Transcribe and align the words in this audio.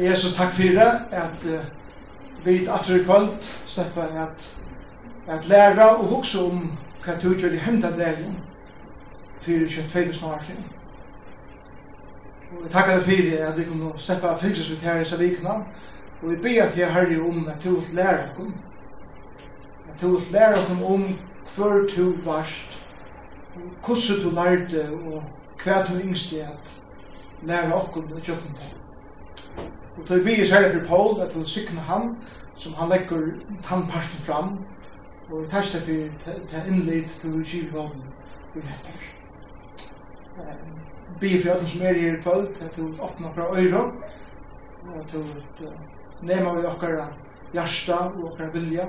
Jesus, 0.00 0.34
takk 0.34 0.52
for 0.52 0.62
det, 0.62 0.92
at 1.12 1.44
uh, 1.44 1.60
vi 2.44 2.66
atter 2.66 2.96
i 2.96 3.04
kvöld 3.04 3.42
slipper 3.66 4.02
at, 4.02 4.58
at 5.28 5.48
læra 5.48 5.86
og 5.86 6.04
hukse 6.04 6.40
om 6.40 6.78
hva 7.04 7.18
du 7.22 7.34
gjør 7.34 7.52
i 7.52 7.60
hendan 7.60 7.98
dagen 7.98 8.38
fyrir 9.40 9.68
22 9.68 10.26
år 10.26 10.38
siden. 10.42 10.64
Og 12.52 12.64
jeg 12.64 12.70
takkar 12.70 12.94
deg 12.94 13.04
for 13.04 13.44
at 13.48 13.58
vi 13.58 13.64
kunne 13.64 13.92
slippa 13.96 14.34
fylses 14.36 14.70
ut 14.72 14.78
her 14.78 14.96
i 14.96 15.04
disse 15.04 15.18
vikna, 15.18 15.60
og 16.22 16.30
vi 16.30 16.36
ber 16.36 16.70
til 16.70 16.86
Herre 16.86 17.20
om 17.20 17.48
at 17.48 17.64
du 17.64 17.74
vil 17.74 17.94
læra 17.94 18.30
okkum, 18.30 18.54
at 19.88 20.00
du 20.00 20.16
vil 20.16 20.32
læra 20.32 20.62
okkum 20.62 20.82
om 20.82 21.04
hver 21.56 21.88
du 21.96 22.14
varst, 22.24 22.86
hvordan 23.84 24.24
du 24.24 24.30
lærte 24.34 24.90
og 24.92 25.22
hva 25.64 25.84
du 25.84 26.00
yngste 26.00 26.42
at 26.42 26.82
læra 27.42 27.82
okkum 27.82 28.12
og 28.12 28.22
tjøkken 28.22 28.54
til. 28.54 28.78
Og 29.96 30.08
det 30.08 30.22
blir 30.22 30.46
særlig 30.46 30.72
for 30.72 30.86
Paul, 30.86 31.20
at 31.20 31.32
hun 31.32 31.46
sikker 31.46 31.80
han, 31.80 32.16
som 32.56 32.74
han 32.74 32.88
legger 32.88 33.20
tannparsten 33.62 34.22
fram, 34.22 34.58
og 35.30 35.42
vi 35.42 35.48
tar 35.48 35.64
seg 35.64 35.82
for 35.86 36.32
det 36.52 36.62
innlitt 36.68 37.18
til 37.20 37.38
vi 37.38 37.44
kjiver 37.44 37.72
vågen 37.72 38.02
i 38.54 38.60
Vi 41.20 41.36
er 41.36 41.42
for 41.42 41.50
alle 41.52 41.68
som 41.68 41.86
er 41.86 41.92
her 41.92 42.18
i 42.18 42.20
kvöld, 42.20 42.62
at 42.62 42.76
du 42.76 42.94
åpner 43.00 43.34
fra 43.34 43.60
øyre, 43.60 43.82
og 44.88 45.00
at 45.00 45.12
du 45.12 45.68
nema 46.22 46.54
vi 46.54 46.66
okkara 46.66 47.06
hjärsta 47.52 47.94
og 47.94 48.24
okkara 48.32 48.50
vilja, 48.50 48.86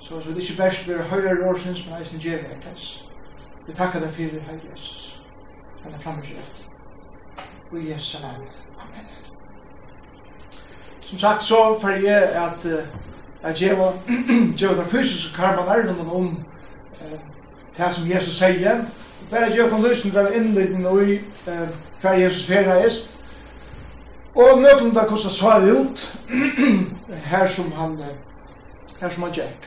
så 0.00 0.14
det 0.14 0.36
er 0.36 0.40
ikke 0.40 0.62
best 0.62 0.88
vi 0.88 0.94
høyre 0.94 1.50
årsins, 1.50 1.86
men 1.88 2.00
eisen 2.00 2.20
gjer 2.20 2.42
vi 2.42 2.48
hjertes. 2.48 3.08
Vi 3.66 3.72
takkar 3.72 4.00
deg 4.00 4.12
fyrir, 4.12 4.40
Herre 4.40 4.60
Jesus, 4.70 5.24
at 5.84 5.92
det 5.92 6.02
frammer 6.02 6.22
seg 6.24 6.36
rett. 6.36 6.68
Og 7.72 7.88
Jesus, 7.88 8.24
Amen 8.24 9.33
som 11.14 11.20
sagt 11.20 11.42
så 11.42 11.78
för 11.78 11.90
jag 11.90 12.34
att 12.34 12.66
att 13.42 13.60
ge 13.60 13.74
var 13.74 13.92
ge 14.56 14.66
var 14.66 14.84
fysisk 14.84 15.36
karma 15.36 15.62
där 15.62 15.84
någon 15.84 16.10
om 16.10 16.44
det 17.76 17.90
som 17.90 18.08
Jesus 18.08 18.38
säger 18.38 18.84
bara 19.30 19.48
ge 19.48 19.68
kan 19.68 19.82
lyssna 19.82 20.24
till 20.24 20.36
inledningen 20.36 20.86
och 20.86 21.02
i 21.02 21.24
vad 22.02 22.20
Jesus 22.20 22.46
färna 22.46 22.74
är 22.74 22.92
och 24.34 24.58
möten 24.58 24.94
där 24.94 25.04
kosta 25.04 25.30
så 25.30 25.60
ut 25.60 26.12
här 27.24 27.46
som 27.46 27.72
han 27.72 28.04
här 29.00 29.10
som 29.10 29.22
han 29.22 29.32
gick 29.32 29.60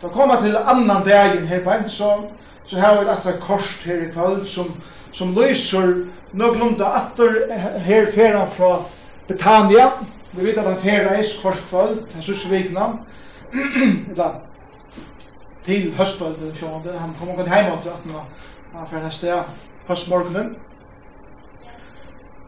då 0.00 0.08
kommer 0.08 0.36
till 0.36 0.56
annan 0.56 1.08
dagen 1.08 1.46
här 1.46 1.60
på 1.60 1.70
en 1.70 1.88
så 1.88 2.30
så 2.64 2.78
har 2.78 3.04
vi 3.04 3.10
ett 3.10 3.40
kors 3.40 3.86
här 3.86 4.08
i 4.08 4.12
kväll 4.12 4.46
som 4.46 4.66
som 5.12 5.34
lyser 5.34 6.06
någon 6.30 6.58
lunda 6.58 6.86
attor 6.86 7.50
här 7.78 8.06
färran 8.06 8.50
från 8.50 8.82
Betania. 9.28 9.92
Vi 10.32 10.46
vet 10.46 10.58
at 10.58 10.64
han 10.64 10.78
ferreis 10.78 11.38
kvart 11.40 11.64
kvöld, 11.68 12.04
han 12.14 12.22
sys 12.22 12.50
vikna, 12.50 12.86
eller 14.10 14.40
til 15.64 15.90
høstkvöld, 15.94 16.54
sjående, 16.56 16.98
han 16.98 17.14
kom 17.18 17.28
omkring 17.28 17.50
heima 17.50 17.80
til 17.82 17.88
at 17.88 18.06
han 18.74 18.88
ferreis 18.90 19.14
sted 19.14 19.42
høstmorgenen. 19.88 20.54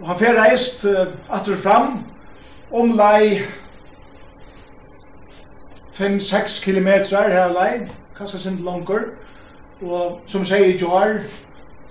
Og 0.01 0.09
han 0.09 0.19
ferreis 0.19 0.87
atur 1.31 1.57
fram, 1.57 1.99
om 2.73 2.95
lei 2.97 3.43
5-6 5.93 6.65
kilometer 6.65 7.29
her 7.29 7.53
lei, 7.53 7.89
kanskje 8.17 8.39
sind 8.39 8.63
langer, 8.65 9.11
og 9.83 10.21
som 10.27 10.45
sier 10.47 10.71
i 10.71 10.79
jar, 10.79 11.19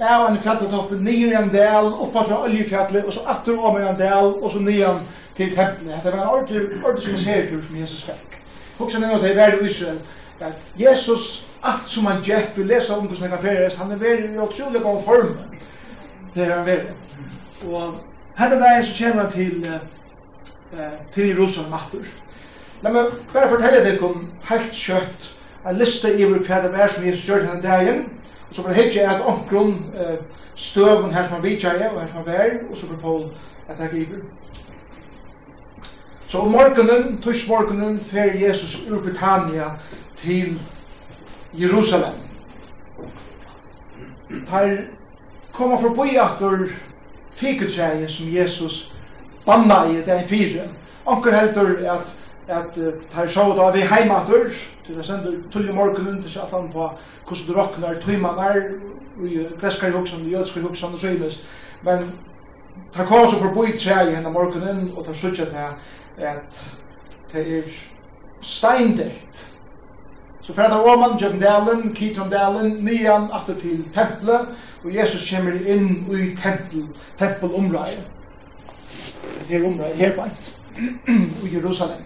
av 0.01 0.27
en 0.27 0.39
fjalletoppen, 0.41 1.03
nyer 1.05 1.31
i 1.31 1.37
en 1.37 1.51
del, 1.53 1.91
oppa 2.01 2.23
fra 2.25 2.39
oljefjallet, 2.45 3.05
og 3.05 3.13
så 3.13 3.25
atter 3.29 3.59
om 3.59 3.77
i 3.77 3.85
en 3.85 3.97
del, 3.99 4.31
og 4.41 4.51
så 4.51 4.59
nyan 4.59 5.03
til 5.37 5.53
tempelet. 5.55 6.01
Det 6.03 6.11
var 6.11 6.17
en 6.17 6.27
ordentlig, 6.27 6.61
ordentlig 6.83 7.13
museertur 7.13 7.61
som 7.61 7.77
Jesus 7.77 8.03
fikk. 8.09 8.39
Hoksa 8.79 9.01
er 9.05 9.19
til 9.19 9.35
verden 9.37 9.65
i 9.65 9.69
Israel, 9.69 9.99
at 10.39 10.71
Jesus, 10.79 11.27
alt 11.63 11.89
som 11.91 12.05
han 12.09 12.23
gjekk, 12.25 12.55
vi 12.57 12.63
lesa 12.63 12.97
om 12.97 13.05
hvordan 13.05 13.29
han 13.29 13.37
kan 13.37 13.43
feres, 13.45 13.77
han 13.77 13.91
er 13.91 14.01
verre 14.01 14.31
i 14.31 14.39
utrolig 14.41 14.81
god 14.81 15.01
form. 15.05 15.35
Det 16.33 16.47
er 16.47 16.55
han 16.55 16.65
verre. 16.65 16.95
Og 17.69 17.99
henne 18.39 18.57
dagen 18.63 18.85
så 18.85 19.03
kommer 19.03 19.21
han 19.21 19.31
til, 19.31 19.67
uh, 20.73 20.87
til 21.13 21.27
Jerusalem 21.27 21.73
atter. 21.77 22.09
La 22.81 22.89
meg 22.89 23.13
bare 23.33 23.51
fortelle 23.51 23.83
deg 23.85 24.01
om 24.01 24.25
helt 24.49 24.73
kjøtt, 24.73 25.29
en 25.69 25.77
liste 25.77 26.09
i 26.17 26.25
hver 26.25 26.41
hver 26.41 26.71
hver 26.73 26.89
som 26.89 27.05
Jesus 27.05 27.27
gjør 27.29 27.45
hver 27.45 27.61
hver 27.61 27.83
hver 27.85 28.01
så 28.51 28.63
var 28.63 28.73
hitje 28.73 29.01
at 29.01 29.21
omkron 29.21 29.85
eh, 29.95 30.17
støvun 30.55 31.13
her 31.13 31.27
som 31.27 31.35
han 31.35 31.45
er 31.45 31.89
og 31.89 31.99
her 31.99 32.07
som 32.07 32.17
han 32.17 32.25
vær, 32.25 32.49
og 32.71 32.77
så 32.77 32.87
var 32.91 32.99
Paul 32.99 33.23
at 33.67 33.79
jeg 33.79 33.89
giver. 33.89 34.17
Så 36.27 36.37
om 36.37 36.51
morgenen, 36.51 37.21
tøys 37.21 37.49
morgenen, 37.49 37.99
fer 37.99 38.47
Jesus 38.47 38.87
ur 38.91 39.01
Britannia 39.01 39.63
til 40.17 40.61
Jerusalem. 41.53 42.13
Der 44.29 44.77
koma 45.53 45.75
forbi 45.75 46.15
atur 46.15 46.67
fikutreie 47.31 48.07
som 48.07 48.35
Jesus 48.35 48.95
banna 49.45 49.83
i 49.91 50.01
den 50.01 50.27
fire. 50.27 50.67
Onker 51.05 51.35
heldur 51.35 51.91
at 51.91 52.19
at 52.47 52.77
uh, 52.77 52.93
tar 53.11 53.27
sjå 53.27 53.51
da 53.57 53.69
vi 53.71 53.85
heimatur, 53.85 54.49
til 54.85 54.95
jeg 54.95 55.05
sender 55.05 55.37
tullig 55.51 55.75
morgen 55.75 56.07
under 56.07 56.21
til 56.21 56.39
allan 56.39 56.71
på 56.71 56.89
hvordan 57.27 57.47
du 57.47 57.53
råknar 57.53 57.99
tøymanar, 58.01 58.59
i 59.21 59.45
greskar 59.59 59.91
joksan, 59.91 60.25
i 60.25 60.33
jødskar 60.33 60.61
joksan 60.61 60.93
og 60.93 60.99
søynes, 60.99 61.43
men 61.83 62.11
tar 62.93 63.05
kom 63.05 63.27
så 63.27 63.39
forboi 63.39 63.77
tre 63.77 64.11
i 64.11 64.15
henne 64.15 64.31
morgenen, 64.31 64.91
og 64.97 65.05
tar 65.05 65.13
sutja 65.13 65.45
til 65.45 66.25
at 66.25 66.61
det 67.33 67.47
er 67.57 67.63
steindelt. 68.41 69.47
Så 70.41 70.53
fyrir 70.53 70.69
der 70.69 70.83
dalen 70.83 71.19
Jøgndalen, 71.19 71.93
Kitrondalen, 71.93 72.83
nian, 72.83 73.29
aftur 73.31 73.53
til 73.53 73.89
tempelet, 73.93 74.47
og 74.83 74.95
Jesus 74.95 75.33
kommer 75.35 75.51
inn 75.51 76.07
i 76.09 76.35
tempel, 76.35 76.87
tempelomrei. 77.19 77.91
Det 79.47 79.59
er 79.59 79.67
omrei, 79.67 79.93
her 79.93 80.15
beint, 80.15 80.57
i 81.43 81.55
Jerusalem. 81.55 82.01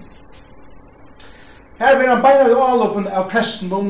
Her 1.80 1.98
vil 1.98 2.10
han 2.10 2.22
beina 2.24 2.50
i 2.50 2.56
avloppen 2.56 3.08
av 3.08 3.30
presten 3.30 3.74
om, 3.74 3.90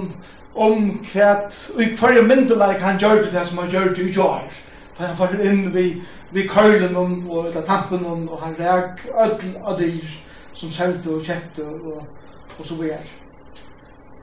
om 0.56 0.88
kvæt, 1.06 1.57
og 1.75 1.81
i 1.84 1.91
kvarje 1.96 2.22
myndelag 2.25 2.79
han 2.81 2.97
gjør 3.00 3.28
det 3.29 3.47
som 3.47 3.62
han 3.62 3.69
gjør 3.69 3.91
det 3.94 4.07
i 4.07 4.13
gjør. 4.13 4.62
Da 4.97 5.09
han 5.09 5.18
får 5.18 5.35
inn 5.44 5.73
vi, 5.73 6.01
vi 6.31 6.47
køylen 6.47 6.95
om, 6.95 7.29
og 7.29 7.50
etter 7.50 7.66
tampen 7.68 8.06
om, 8.06 8.29
og 8.29 8.41
han 8.41 8.56
reag 8.59 9.06
ødel 9.12 9.57
av 9.63 9.78
dyr 9.79 10.18
som 10.53 10.72
selte 10.72 11.12
og 11.12 11.24
kjette 11.24 11.66
og, 11.68 12.06
og 12.59 12.66
så 12.66 12.79
videre. 12.79 13.03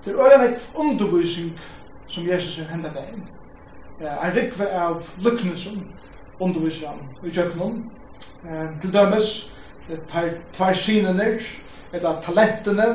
Det 0.04 0.12
er 0.12 0.32
øyne 0.32 0.48
et 0.48 0.70
undervisning 0.74 1.52
som 2.08 2.28
Jesus 2.28 2.58
er 2.58 2.72
hendet 2.72 2.96
deg 2.96 3.12
inn. 3.14 3.26
Han 4.02 4.34
rikve 4.34 4.66
av 4.74 5.04
lykkene 5.22 5.56
som 5.56 5.84
underviser 6.40 6.88
han 6.88 7.04
i 7.22 7.30
kjøkkenen. 7.30 7.84
Til 8.82 8.94
dømes, 8.94 9.28
det 9.88 10.00
tar 10.10 10.32
tvær 10.56 10.74
synene, 10.74 11.36
eller 11.92 12.22
talentene, 12.24 12.88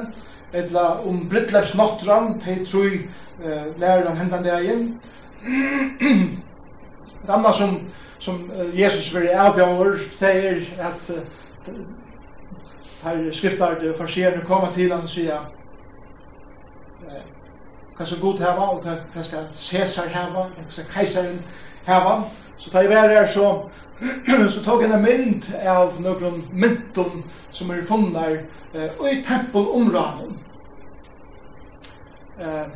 etla 0.53 1.01
um 1.05 1.29
Britleps 1.29 1.75
Nottran, 1.75 2.39
tei 2.39 2.63
trui 2.65 3.09
eh, 3.43 3.65
læreren 3.77 4.17
hendan 4.17 4.45
igjen. 4.45 4.99
Det 7.07 7.33
andre 7.33 7.53
som, 7.53 7.79
som 8.19 8.51
Jesus 8.73 9.15
vil 9.15 9.27
avbjøver, 9.27 9.97
det 10.19 10.31
er 10.47 10.61
at 10.79 11.11
her 13.03 13.31
skriftar 13.31 13.79
det 13.79 13.97
farsierne 13.97 14.45
kommer 14.45 14.71
til 14.71 14.91
han 14.91 15.01
og 15.01 15.09
sier 15.09 15.45
hva 17.97 18.05
skal 18.05 18.19
god 18.21 18.41
heva 18.45 18.65
og 18.75 18.83
hva 18.85 19.23
skal 19.25 19.47
Cæsar 19.51 20.09
heva, 20.13 20.47
hva 20.53 20.69
skal 20.69 20.89
keisaren 20.93 21.39
heva. 21.87 22.19
Så 22.57 22.69
da 22.73 22.83
jeg 22.85 22.89
var 22.89 23.09
her 23.09 23.25
så, 23.25 23.47
så 24.53 24.63
tog 24.63 24.83
en 24.83 25.01
mynd 25.01 25.47
av 25.65 25.97
noen 26.01 26.43
mynton 26.51 27.23
som 27.51 27.71
er 27.73 27.85
funnet 27.87 28.43
eh, 28.73 28.91
i 29.11 29.21
tempelområden. 29.25 30.35
Eh, 32.39 32.67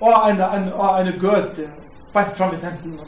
og 0.00 0.30
en, 0.30 0.40
en, 0.40 0.72
og 0.72 1.00
en 1.00 1.12
gøte 1.20 1.70
bætt 2.14 2.36
fram 2.36 2.54
i 2.54 2.60
tempelen. 2.60 3.00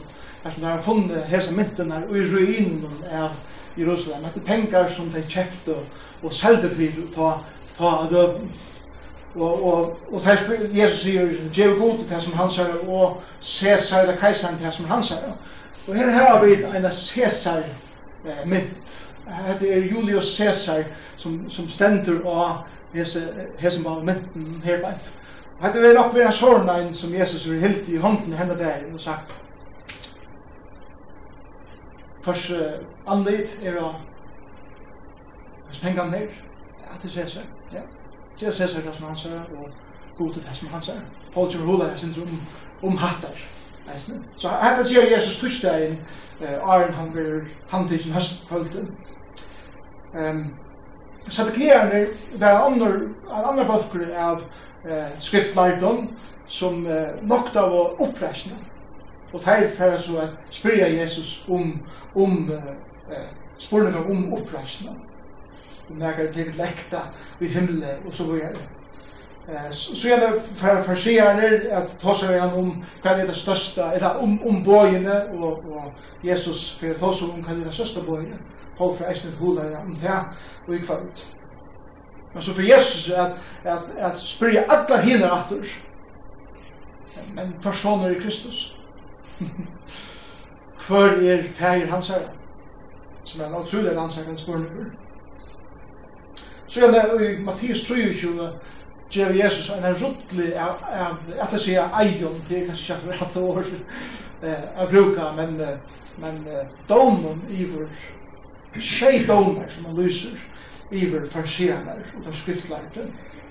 Altså, 0.43 0.61
når 0.61 0.69
han 0.69 0.83
funnet 0.83 1.29
hese 1.29 1.53
myntene 1.55 2.03
i 2.11 2.23
ruinen 2.27 3.03
av 3.11 3.35
Jerusalem. 3.77 4.23
Det 4.33 4.41
er 4.41 4.45
penger 4.45 4.89
som 4.89 5.09
de 5.09 5.23
kjøpte 5.29 5.75
og 6.23 6.33
selgte 6.33 6.69
for 6.69 7.01
å 7.01 7.09
ta, 7.15 7.31
ta 7.77 7.91
døden. 8.11 8.51
Og, 9.33 9.63
og, 9.65 10.01
og 10.11 10.21
tæs, 10.21 10.43
Jesus 10.73 10.99
sier, 11.07 11.29
«Gjev 11.53 11.79
god 11.79 12.03
til 12.03 12.09
det 12.11 12.19
som 12.21 12.35
han 12.37 12.51
sier, 12.53 12.75
og 12.85 13.23
Cæsar 13.41 14.03
eller 14.03 14.19
Kaisaren 14.21 14.59
til 14.59 14.67
det 14.67 14.75
som 14.75 14.89
han 14.91 15.03
sier.» 15.03 15.33
Og 15.87 15.95
her 15.95 16.11
har 16.11 16.45
vi 16.45 16.77
en 16.77 16.91
Cæsar 16.91 17.63
eh, 18.25 18.47
mynt. 18.47 19.13
Det 19.59 19.73
er 19.73 19.77
Julius 19.77 20.37
Caesar 20.37 20.83
som, 21.17 21.49
som 21.49 21.69
stender 21.69 22.25
av 22.27 22.65
hese, 22.93 23.47
hese 23.59 23.81
mynten 24.03 24.61
her 24.63 24.81
beint. 24.81 25.13
Og 25.59 25.73
det 25.73 25.85
er 25.85 25.95
nok 25.95 26.15
vera 26.15 26.31
sånn 26.31 26.69
en 26.69 26.93
som 26.93 27.13
Jesus 27.15 27.45
har 27.47 27.61
hilt 27.63 27.87
i 27.89 27.99
hånden 28.03 28.33
henne 28.35 28.57
der 28.59 28.83
og 28.91 28.99
sagt 28.99 29.37
Tors 32.23 32.49
uh, 32.51 32.83
anleit 33.07 33.57
er 33.63 33.77
å 33.79 33.93
Hvis 35.69 35.79
pengan 35.83 36.11
ned 36.11 36.27
Ja, 36.83 36.97
til 37.01 37.11
Caesar 37.15 37.47
Ja, 37.71 37.83
til 38.37 38.51
Caesar 38.51 38.83
det 38.83 38.95
som 38.95 39.07
han 39.07 39.19
sier 39.19 39.39
og 39.55 39.69
god 40.17 40.33
til 40.33 40.43
det 40.43 40.55
som 40.57 40.73
han 40.73 40.83
sier 40.83 41.03
Paul 41.33 41.51
Kjørhula 41.51 41.91
er 41.91 41.97
sin 42.01 42.15
om, 42.23 42.41
om 42.89 42.99
hattar 42.99 43.39
Eisne. 43.91 44.21
Så 44.35 44.51
hetta 44.61 44.85
sier 44.87 45.09
Jesus 45.11 45.39
tursdagen, 45.41 45.97
uh, 46.41 46.69
Arjen 46.69 46.93
han 46.93 47.11
blir 47.11 47.47
handtidsen 47.71 48.13
høstpølte. 48.13 48.87
Um, 50.13 50.45
Saddukeerne 51.29 52.07
var 52.39 52.67
en 52.67 52.83
andre 53.31 53.65
bøkker 53.65 54.09
av 54.19 54.41
eh, 54.83 55.13
skriftlærdom 55.19 56.09
som 56.45 56.83
uh, 56.85 57.15
nokta 57.23 57.63
av 57.63 57.75
å 57.77 57.83
oppresne. 58.03 58.57
Og 59.33 59.41
teir 59.41 59.69
færre 59.73 60.01
så 60.01 60.19
at 60.21 60.53
spyrja 60.53 60.87
Jesus 60.93 61.45
om, 61.49 61.71
om 62.15 62.51
eh, 62.51 63.29
spurningar 63.59 64.05
om 64.09 64.33
oppreisne. 64.33 64.93
Og 65.89 65.95
nekker 65.97 66.31
til 66.35 66.51
lekta 66.57 67.07
i 67.41 67.49
himmelen 67.49 68.05
og 68.05 68.13
så 68.13 68.27
videre 68.29 68.61
så 69.71 70.07
jag 70.07 70.19
med 70.19 70.41
för 70.41 70.81
för 70.81 70.95
sig 70.95 71.19
att 71.71 71.99
ta 71.99 72.13
sig 72.13 72.39
an 72.39 72.53
om 72.53 72.85
vad 73.03 73.19
är 73.19 73.27
det 73.27 73.33
största 73.33 73.91
eller 73.91 74.17
om 74.17 74.43
om 74.43 74.63
bojene 74.63 75.23
och 75.23 75.57
och 75.57 75.93
Jesus 76.21 76.77
för 76.77 76.93
ta 76.93 77.13
sig 77.13 77.27
om 77.29 77.43
vad 77.43 77.61
är 77.61 77.65
det 77.65 77.71
största 77.71 78.01
bojene 78.01 78.37
Paul 78.77 78.95
för 78.95 79.05
Eisen 79.05 79.33
Hula 79.33 79.79
om 79.79 79.97
det 79.97 80.25
och 80.67 80.75
i 80.75 80.79
kväll. 80.79 80.97
Men 82.33 82.41
så 82.41 82.53
för 82.53 82.61
Jesus 82.61 83.13
att 83.13 83.37
att 83.65 83.97
att 83.97 84.19
spyrja 84.19 84.65
alla 84.67 85.01
hinner 85.01 85.31
åter. 85.31 85.67
Men 87.35 87.53
personer 87.61 88.17
i 88.17 88.21
Kristus. 88.21 88.75
För 90.77 91.23
er 91.23 91.43
färger 91.43 91.87
han 91.87 92.03
säger. 92.03 92.29
Som 93.23 93.41
är 93.41 93.45
en 93.45 93.55
otrolig 93.55 93.97
ansakans 93.97 94.41
spurning. 94.41 94.85
Så 96.67 96.85
är 96.85 96.91
det 96.91 97.25
i 97.25 97.39
Mattias 97.39 97.87
23 97.87 98.13
ger 99.15 99.33
Jesus 99.33 99.69
en 99.69 99.95
ruttlig 99.95 100.53
av 100.57 100.75
att 101.39 101.51
det 101.51 101.59
säga 101.59 101.89
ejon 102.01 102.41
det 102.49 102.57
er 102.57 102.65
kanskje 102.67 102.95
jag 103.05 103.13
rett 103.13 103.37
ord 103.37 103.65
eh 104.43 104.63
att 104.77 104.91
bruka 104.91 105.33
men 105.35 105.57
men 106.17 106.47
domen 106.87 107.41
iver 107.49 107.87
tjei 108.79 109.25
domer 109.27 109.67
som 109.67 109.83
man 109.83 109.95
lyser 109.95 110.37
iver 110.91 111.27
farsianer 111.29 112.05
og 112.17 112.23
den 112.23 112.33
skriftlärde 112.33 113.07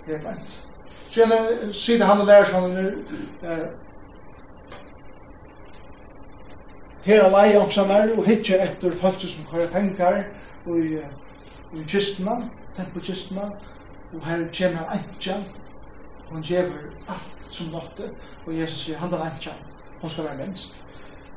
det 0.06 0.14
er 0.14 0.23
bænt 0.23 0.67
så 1.09 1.20
sen 1.20 1.73
sidan 1.73 2.08
han 2.08 2.20
og 2.20 2.26
lærer 2.26 2.44
som 2.44 2.76
eh 3.43 3.69
Her 7.05 7.23
alai 7.25 7.56
omsanar 7.56 8.08
og 8.17 8.26
hitje 8.26 8.61
etter 8.62 8.93
folk 8.97 9.20
som 9.20 9.47
kører 9.50 9.70
pengar 9.73 10.25
og 10.67 10.79
i 10.79 11.82
kistna, 11.88 12.37
tempokistna, 12.76 13.49
og 14.12 14.26
her 14.26 14.47
kommer 14.59 14.79
han 14.79 14.99
enkja, 14.99 15.37
og 16.29 16.35
han 16.35 16.43
gjør 16.43 16.70
alt 17.09 17.41
som 17.50 17.73
måtte, 17.73 18.11
og 18.47 18.59
Jesus 18.59 18.85
sier, 18.87 18.99
han 18.99 19.12
er 19.12 19.25
enkja, 19.31 19.53
hun 20.00 20.11
skal 20.11 20.25
være 20.25 20.47
minst, 20.47 20.85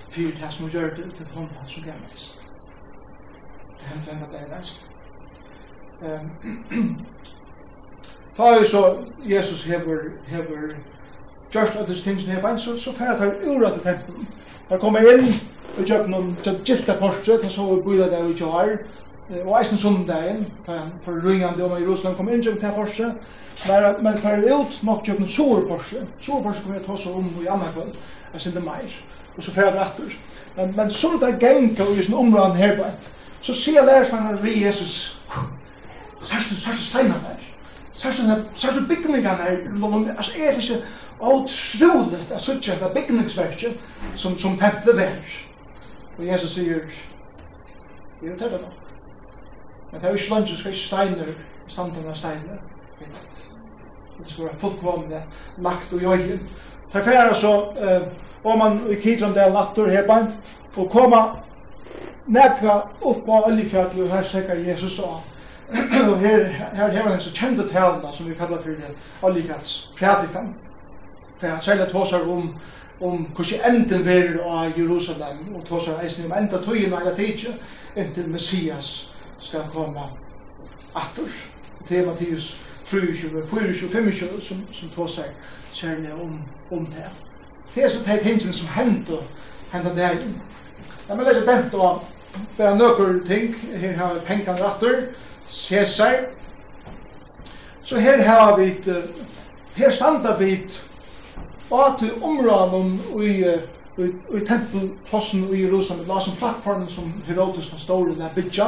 fyrir 0.10 0.36
det 0.36 0.54
som 0.54 0.63
hun 0.66 0.72
gjør 0.72 0.95
det, 0.95 1.13
til 1.16 1.31
hun 1.33 1.50
han 1.57 1.69
som 1.69 1.83
gjør 1.83 2.01
mest. 2.10 2.56
Det 3.80 3.88
hendt 3.92 4.12
henne 4.12 4.27
det 4.31 4.42
er 4.42 4.57
mest. 4.57 4.89
Um, 6.01 6.31
Ta 8.38 8.44
er 8.44 8.63
så 8.63 8.98
Jesus 9.30 9.63
hever, 9.66 9.98
hever 10.28 10.75
gjørst 11.51 11.75
at 11.75 11.88
disse 11.88 12.10
tingene 12.10 12.36
hever 12.36 12.50
en, 12.50 12.60
så, 12.60 12.80
så 12.80 12.94
færer 12.94 13.18
tar 13.18 13.36
ur 13.48 13.68
av 13.68 13.80
tempelen. 13.80 14.28
Han 14.69 14.80
kommer 14.80 15.00
inn 15.00 15.30
og 15.78 15.86
gjør 15.86 16.07
noen 16.12 16.33
gilt 16.68 16.89
av 16.89 17.00
korset, 17.00 17.44
han 17.44 17.51
så 17.51 17.78
bøyla 17.86 18.10
det 18.12 18.25
vi 18.25 18.36
ikke 18.36 18.51
har, 18.51 18.74
og 19.30 19.60
eisen 19.60 19.77
sundagen, 19.77 20.45
da 20.68 20.77
han 20.77 20.92
for 21.01 21.12
rujande 21.12 21.66
om 21.66 21.81
Jerusalem 21.81 22.16
kom 22.18 22.30
inn 22.30 22.44
til 22.44 22.60
det 22.62 22.74
Porsche, 22.75 23.07
men, 23.68 24.04
men 24.04 24.18
for 24.22 24.44
ut 24.60 24.83
nok 24.83 25.07
jo 25.07 25.16
en 25.18 25.27
sår 25.27 25.66
Porsche, 25.69 26.04
sår 26.22 26.44
Porsche 26.44 26.63
kommer 26.63 26.77
jeg 26.77 26.86
ta 26.86 26.98
så 26.98 27.13
om 27.18 27.31
i 27.42 27.48
andre 27.50 27.72
kveld, 27.74 27.95
jeg 28.33 28.42
synes 28.42 28.56
det 28.56 28.63
mer, 28.63 29.00
og 29.38 29.44
så 29.44 29.56
fer 29.56 29.72
jeg 29.72 29.88
etter. 29.88 30.19
Men, 30.57 30.75
men 30.75 30.92
som 30.92 31.18
det 31.19 31.39
genka 31.39 31.88
og 31.88 31.98
i 31.98 32.06
sin 32.06 32.13
områden 32.13 32.57
her, 32.60 32.83
så 33.42 33.54
sier 33.54 33.81
jeg 33.81 33.89
lærer 33.89 34.06
for 34.10 34.44
ri 34.44 34.60
Jesus, 34.63 35.22
særst 36.21 36.54
du 36.54 36.78
steinar 36.83 37.25
der, 37.25 37.50
særst 37.94 38.21
du 38.78 38.86
bygningene 38.88 39.25
der, 39.25 40.13
altså 40.18 40.31
er 40.42 40.54
det 40.54 40.69
ikke 40.69 40.83
utroligt 41.19 42.31
at 42.31 42.42
suttje 42.42 42.74
etter 42.74 42.94
bygningsverket 42.94 43.78
som, 44.16 44.38
som 44.38 44.57
templet 44.57 44.98
der. 44.98 45.36
Og 46.18 46.28
Jesus 46.28 46.51
sier, 46.51 46.81
jo, 48.21 48.33
det 48.33 48.42
er 48.42 48.50
det 48.50 48.62
nok. 48.62 48.84
Men 49.95 50.01
det 50.01 50.07
er 50.07 50.12
jo 50.12 50.18
ikke 50.18 50.31
langt, 50.31 50.50
du 50.50 50.57
skal 50.57 50.71
ikke 50.71 50.83
steiner, 50.83 51.27
standene 51.68 52.09
av 52.09 52.15
steiner. 52.19 52.57
Det 54.19 54.25
skal 54.27 54.45
være 54.45 54.57
fullkomne, 54.59 55.21
lagt 55.63 55.94
og 55.94 56.01
jøyen. 56.03 56.42
Det 56.92 57.00
er 57.00 57.03
færre 57.03 57.36
så, 57.36 57.53
om 58.44 58.59
man 58.59 58.81
i 58.92 58.97
Kidron 59.00 59.31
del 59.38 59.56
natter 59.56 59.88
her 59.88 60.01
herbeint, 60.01 60.36
og 60.75 60.92
koma 60.92 61.21
nekka 62.27 62.75
opp 63.07 63.24
på 63.24 63.39
oljefjallet, 63.47 64.03
og 64.03 64.12
her 64.18 64.27
sikker 64.33 64.59
Jesus 64.68 65.00
av. 65.00 65.24
og 66.12 66.19
her, 66.19 66.44
her 66.75 66.92
har 66.92 67.09
han 67.09 67.24
så 67.24 67.31
kjente 67.31 67.69
talene, 67.71 68.12
som 68.12 68.27
vi 68.27 68.36
kallar 68.36 68.68
for 68.68 69.31
oljefjallspredikan. 69.31 70.51
Det 71.39 71.50
er 71.50 71.59
særlig 71.59 71.88
tåsar 71.95 72.27
om 72.27 72.57
om 73.00 73.25
hvordan 73.36 73.75
enden 73.75 74.06
verer 74.06 74.44
av 74.44 74.77
Jerusalem, 74.80 75.56
og 75.56 75.65
tåsar 75.68 76.03
eisen 76.03 76.25
om 76.25 76.38
enda 76.38 76.59
tøyene 76.63 76.95
eller 77.00 77.15
tidsi, 77.15 77.51
inntil 77.95 78.30
Messias 78.31 79.14
skal 79.39 79.61
komme 79.73 80.01
atter. 80.95 81.29
Det 81.89 81.99
er 81.99 82.05
Mattias 82.05 82.61
23, 82.85 83.13
24, 83.45 83.89
25 83.89 84.41
som, 84.41 84.57
som 84.73 84.89
tar 84.95 85.07
seg 85.07 85.51
særlig 85.71 86.13
om, 86.13 86.39
om 86.71 86.85
det. 86.85 87.09
Det 87.75 87.83
er 87.83 87.89
så 87.89 88.03
teit 88.05 88.23
tingene 88.23 88.53
som 88.53 88.69
hender, 88.75 89.21
hender 89.71 89.95
det 89.95 90.05
her. 90.05 90.17
Jeg 91.09 91.17
må 91.17 91.23
lese 91.23 91.45
den 91.45 91.69
da, 91.73 91.91
bare 92.57 92.77
nøkker 92.77 93.19
ting. 93.27 93.55
Her 93.75 93.97
har 93.97 94.13
vi 94.13 94.25
pengene 94.25 94.65
atter, 94.65 95.01
Cæsar. 95.47 96.31
Så 97.83 97.99
her 97.99 98.23
har 98.23 98.57
vi, 98.57 98.71
her 99.75 99.91
standa 99.91 100.35
vi 100.39 100.55
og 101.69 101.99
til 101.99 102.23
områden 102.23 103.01
i 103.21 103.43
i 103.97 104.39
tempelplassen 104.47 105.55
i 105.55 105.61
Jerusalem, 105.61 106.03
det 106.03 106.07
var 106.07 106.19
som 106.19 106.35
plattformen 106.35 106.89
som 106.89 107.13
Herodes 107.25 107.71
var 107.71 107.79
stående 107.79 108.17
der 108.19 108.33
bytja, 108.35 108.65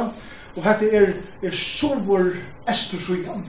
og 0.58 0.64
hette 0.66 0.90
er, 0.90 1.12
er 1.42 1.54
solvor 1.54 2.32
estursugjan, 2.68 3.44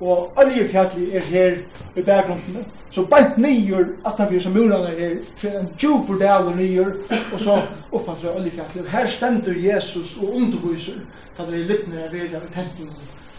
og 0.00 0.38
oljefjalli 0.38 1.12
er 1.16 1.20
her 1.20 1.56
i 1.96 2.02
bakgrunden. 2.02 2.66
så 2.90 3.04
bant 3.06 3.34
han 3.36 3.94
atanfyrir 4.04 4.40
som 4.42 4.52
murana 4.52 4.88
er 4.88 5.16
fyrir 5.36 5.58
en 5.60 5.68
djupur 5.78 6.18
dalur 6.18 6.54
nyer, 6.56 6.92
og 7.32 7.40
så 7.40 7.58
opphantur 7.92 8.36
oljefjalli, 8.36 8.80
og 8.80 8.90
her 8.90 9.06
stender 9.06 9.52
Jesus 9.52 10.16
og 10.16 10.34
underhuser, 10.34 11.00
da 11.38 11.46
det 11.46 11.60
er 11.60 11.68
litt 11.68 11.88
nere 11.88 12.12
verið 12.12 12.36
av 12.36 12.46
tempelen, 12.54 12.94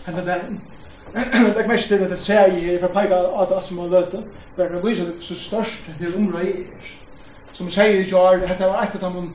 henne 0.05 0.25
dagen. 0.25 0.61
Det 1.15 1.63
er 1.63 1.67
mest 1.67 1.87
til 1.89 2.03
at 2.03 2.11
det 2.11 2.21
sier 2.21 2.53
jeg 2.53 2.61
her, 2.61 2.79
for 2.79 2.93
peika 2.93 3.17
at 3.41 3.51
alt 3.55 3.65
som 3.65 3.79
har 3.81 3.89
løte, 3.89 4.23
for 4.55 4.63
verður 4.63 4.85
viser 4.85 5.09
det 5.09 5.23
så 5.25 5.35
størst 5.35 5.89
til 5.97 6.15
området 6.15 6.53
er. 6.53 6.91
Som 7.51 7.67
jeg 7.67 7.73
sier 7.73 8.03
i 8.03 8.09
jar, 8.11 8.45
hette 8.45 8.69
var 8.69 8.83
et 8.85 9.03
av 9.03 9.15
dem, 9.15 9.31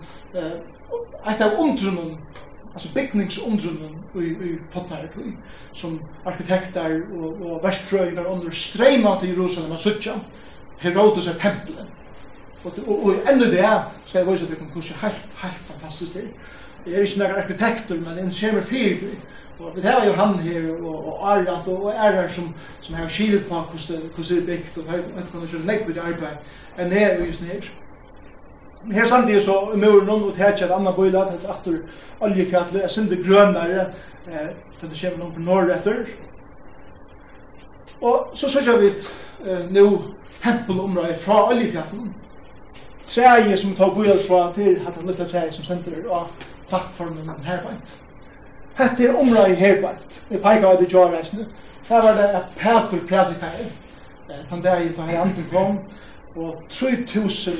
et 1.26 1.42
av 1.42 1.58
undrunnen 1.58 2.14
alltså 2.74 2.88
byggningsundrum 2.94 4.02
i, 4.14 4.18
i 4.18 4.58
Fotnar 4.70 5.08
som 5.72 6.00
arkitekter 6.24 7.02
og 7.12 7.42
och 7.42 7.64
värstfröjningar 7.64 8.26
under 8.26 8.50
strejma 8.50 9.20
till 9.20 9.28
Jerusalem 9.28 9.72
att 9.72 9.80
sötja 9.80 10.14
Herodes 10.78 11.28
är 11.28 11.34
templet 11.34 11.86
och, 12.62 12.78
och, 12.86 13.04
och 13.04 13.28
ännu 13.28 13.44
det 13.44 13.82
ska 14.04 14.18
jag 14.18 14.26
visa 14.26 14.46
till 14.46 14.56
konkurs 14.56 14.92
helt, 14.92 15.20
helt 15.36 15.54
fantastiskt 15.54 16.14
det 16.14 16.28
Jeg 16.86 16.94
er 16.94 17.06
ikke 17.06 17.18
noen 17.18 17.38
arkitekter, 17.40 18.00
men 18.00 18.18
en 18.20 18.32
kommer 18.40 18.62
fyrt. 18.62 19.04
Og 19.58 19.76
vi 19.76 19.82
tar 19.82 20.04
jo 20.04 20.12
han 20.12 20.34
her, 20.44 20.66
og, 20.74 21.06
og 21.06 21.30
Arjant, 21.32 21.68
og, 21.68 21.84
og 21.84 21.92
Errar 21.94 22.28
som, 22.28 22.50
som 22.80 22.96
har 22.98 23.08
skilt 23.08 23.46
på 23.48 23.54
hvordan 23.54 24.10
det 24.16 24.38
er 24.38 24.46
bygd, 24.46 24.78
og 24.78 24.84
det 24.84 24.98
er 24.98 25.22
ikke 25.22 25.38
noe 25.38 25.62
nekk 25.70 25.86
med 25.88 26.00
arbeid 26.02 26.82
enn 26.82 26.92
jeg 26.92 27.06
er 27.06 27.24
just 27.24 27.44
nere 27.46 27.70
her 28.92 29.04
samtidig 29.04 29.42
så 29.42 29.70
i 29.74 29.76
muren 29.76 30.08
og 30.08 30.34
tætja 30.34 30.66
et 30.66 30.72
annan 30.72 30.94
bøyla, 30.94 31.18
det 31.18 31.44
er 31.44 31.52
aftur 31.52 31.76
oljefjallet, 32.20 32.84
er 32.84 32.88
sindi 32.88 33.22
grønare, 33.22 33.86
eh, 34.28 34.48
det 34.80 34.90
er 34.90 34.94
kjemmer 34.94 35.24
noen 35.24 35.44
norr 35.46 35.72
etter. 35.72 36.04
Og 38.00 38.30
så 38.34 38.50
søkja 38.50 38.76
vi 38.76 38.86
et 38.92 39.06
eh, 39.46 39.70
nu 39.70 40.02
tempelområdet 40.42 41.18
fra 41.18 41.46
oljefjallet, 41.48 42.10
træje 43.06 43.56
som 43.56 43.76
tar 43.76 43.94
bøyla 43.94 44.16
fra 44.28 44.48
til 44.52 44.80
hatt 44.84 44.96
en 45.00 45.08
lilla 45.08 45.24
træje 45.28 45.52
som 45.52 45.64
sender 45.64 46.04
av 46.12 46.28
plattformen 46.68 47.44
herbeint. 47.44 47.98
Hette 48.78 49.08
er 49.08 49.16
området 49.16 49.56
herbeint, 49.56 50.20
vi 50.28 50.40
peikar 50.40 50.74
av 50.74 50.80
det 50.80 50.92
jarreisene. 50.92 51.46
her 51.88 52.02
var 52.02 52.14
det 52.16 52.36
et 52.36 52.56
Peter 52.56 53.06
prædikar, 53.08 53.64
eh, 54.30 54.48
tann 54.48 54.62
dag 54.62 54.86
i 54.86 54.92
tar 54.92 55.06
her 55.06 55.20
andre 55.20 55.42
kom, 55.52 55.78
og 56.36 56.62
3000 56.68 57.54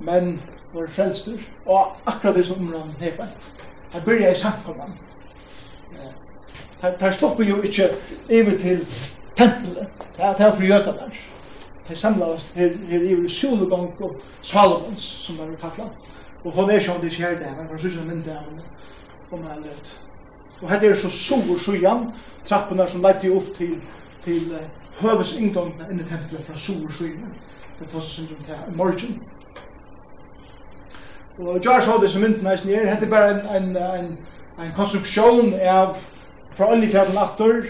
menn 0.00 0.40
var 0.76 0.88
frelster, 0.88 1.38
og 1.66 1.96
akkurat 2.06 2.34
det 2.36 2.46
som 2.46 2.60
områden 2.62 2.94
her 3.00 3.16
bænt. 3.16 3.54
Her 3.92 4.04
byrja 4.04 4.32
i 4.32 4.34
samkomman. 4.34 4.92
Her 7.00 7.12
stopper 7.12 7.44
jo 7.44 7.60
ikke 7.62 7.88
iver 8.30 8.58
til 8.58 8.86
tempelet, 9.36 9.88
det 10.16 10.40
er 10.46 10.54
for 10.54 10.62
jøta 10.62 10.92
der. 10.92 11.16
Her 11.88 11.94
samlas 11.94 12.50
her 12.50 12.70
iver 12.88 13.24
i 13.24 13.28
Sulebank 13.28 14.00
og 14.00 14.20
Salomons, 14.42 15.02
som 15.02 15.36
det 15.36 15.48
er 15.48 15.68
kallat. 15.68 15.92
Og 16.44 16.52
hon 16.54 16.70
er 16.70 16.82
sånn 16.82 17.00
det 17.02 17.10
skjer 17.10 17.38
det, 17.40 17.52
men 17.56 17.68
kanskje 17.70 17.88
ikke 17.90 18.08
mindre 18.10 18.34
henne. 18.38 18.66
om 19.30 19.42
han 19.42 19.64
er 19.64 19.96
Og 20.62 20.70
her 20.70 20.90
er 20.90 20.94
så 20.94 21.10
sår 21.10 21.58
sjuan, 21.58 22.12
trappene 22.44 22.88
som 22.88 23.02
leidde 23.02 23.32
opp 23.36 23.48
til, 23.56 23.80
til 24.24 24.54
høves 25.00 25.34
inngångene 25.36 25.90
inn 25.90 26.00
i 26.00 26.06
tempelet 26.08 26.46
fra 26.46 26.54
sår 26.56 26.90
sjuan. 26.90 27.34
Det 27.78 27.88
tar 27.90 28.00
seg 28.00 28.12
synd 28.12 28.38
om 28.38 28.44
det 28.44 28.56
her 28.56 28.68
i 28.70 28.76
morgen. 28.76 29.18
Og 31.38 31.60
Jar 31.64 31.80
så 31.80 31.98
det 32.00 32.10
som 32.10 32.22
mynden 32.22 32.46
eisen 32.46 32.70
er, 32.70 32.86
hette 32.88 33.06
bare 33.06 33.30
en, 33.34 33.48
en, 33.56 33.76
en, 33.76 34.12
en 34.58 34.70
konstruksjon 34.76 35.52
av 35.60 35.98
fra 36.56 36.70
oljefjallen 36.72 37.18
atter, 37.20 37.66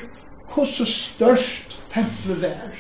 hvordan 0.55 0.87
størst 0.87 1.81
tempelet 1.91 2.45
er. 2.53 2.77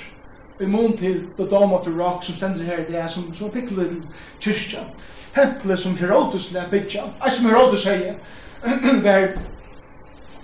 I 0.61 0.67
mån 0.71 0.97
til 0.97 1.25
The 1.37 1.49
Dome 1.51 1.75
of 1.75 1.85
the 1.85 1.93
Rock 2.03 2.25
som 2.25 2.37
stender 2.37 2.63
her, 2.65 2.85
det 2.87 2.97
er 2.97 3.09
som, 3.09 3.35
som 3.35 3.51
pikkelig 3.51 3.83
liten 3.83 4.05
kyrkja. 4.41 4.87
Tempelet 5.35 5.79
som 5.79 5.97
Herodes 5.97 6.53
lær 6.55 6.71
bytja. 6.71 7.03
ei 7.27 7.35
som 7.35 7.51
Herodes 7.51 7.83
sier, 7.83 8.15
var 9.07 9.35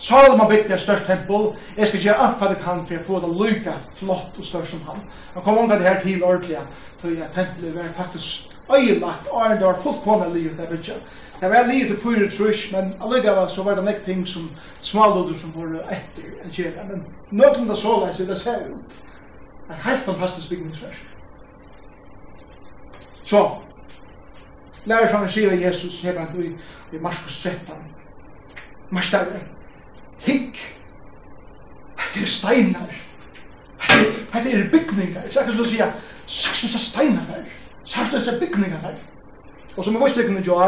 Salomon 0.03 0.49
bygde 0.49 0.75
et 0.75 0.81
størst 0.81 1.07
tempel. 1.07 1.53
Jeg 1.77 1.87
skal 1.89 2.01
gjøre 2.01 2.23
alt 2.25 2.41
hva 2.41 2.49
vi 2.51 2.63
kan 2.63 2.81
for 2.87 2.99
å 2.99 3.05
få 3.07 3.19
det 3.23 3.29
lykke 3.39 3.75
flott 3.95 4.39
og 4.39 4.47
størst 4.47 4.75
som 4.75 4.81
han. 4.89 5.05
Han 5.37 5.45
kom 5.47 5.61
omgå 5.63 5.79
det 5.79 5.87
her 5.87 6.01
til 6.03 6.25
ordentlig, 6.27 6.59
tror 6.99 7.15
jeg 7.15 7.29
tempelet 7.37 7.77
var 7.77 7.93
faktisk 7.95 8.57
øyelagt, 8.73 9.29
og 9.31 9.55
det 9.61 9.67
var 9.67 9.79
fullkomne 9.85 10.33
livet 10.35 10.59
der 10.59 10.67
bygget. 10.67 11.15
Det 11.41 11.51
var 11.51 11.71
livet 11.71 11.87
til 11.87 12.03
fyra 12.03 12.29
trus, 12.31 12.65
men 12.73 12.93
allikevel 13.03 13.49
så 13.51 13.63
var 13.63 13.79
det 13.79 13.85
nek 13.85 14.03
ting 14.05 14.27
som 14.27 14.51
smalodder 14.81 15.39
som 15.39 15.55
var 15.55 15.79
etter 15.95 16.35
en 16.45 16.51
kjera. 16.51 16.85
Men 16.91 17.07
nøkken 17.31 17.71
det 17.71 17.79
så 17.79 17.97
leis, 18.03 18.19
det 18.19 18.39
ser 18.39 18.69
ut. 18.75 19.01
Det 19.69 19.79
er 19.79 19.83
helt 19.87 20.05
fantastisk 20.11 20.51
bygningsverk. 20.51 21.01
Så, 23.23 23.47
lærer 24.85 25.09
fra 25.09 25.23
en 25.23 25.31
sier 25.31 25.55
Jesus, 25.63 26.03
hebann 26.03 26.59
i 26.93 26.99
Marskos 26.99 27.43
13. 27.43 27.83
Marsdagen, 28.91 29.47
hikk. 30.27 30.59
Hette 31.99 32.21
er 32.21 32.27
steinar. 32.27 32.93
Hette 34.33 34.53
er 34.53 34.71
bygningar. 34.71 35.29
Så 35.29 35.41
jeg 35.41 35.45
kan 35.45 35.53
skulle 35.55 35.69
sige, 35.69 35.85
sarst 36.27 36.63
disse 36.63 36.79
steinar 36.79 37.27
her. 37.29 37.43
Sarst 37.85 38.15
disse 38.15 38.39
bygningar 38.41 38.79
her. 38.79 38.95
Og 39.77 39.85
som 39.85 39.95
jeg 39.95 40.01
i 40.01 40.03
vostikkene 40.03 40.43
jo 40.47 40.61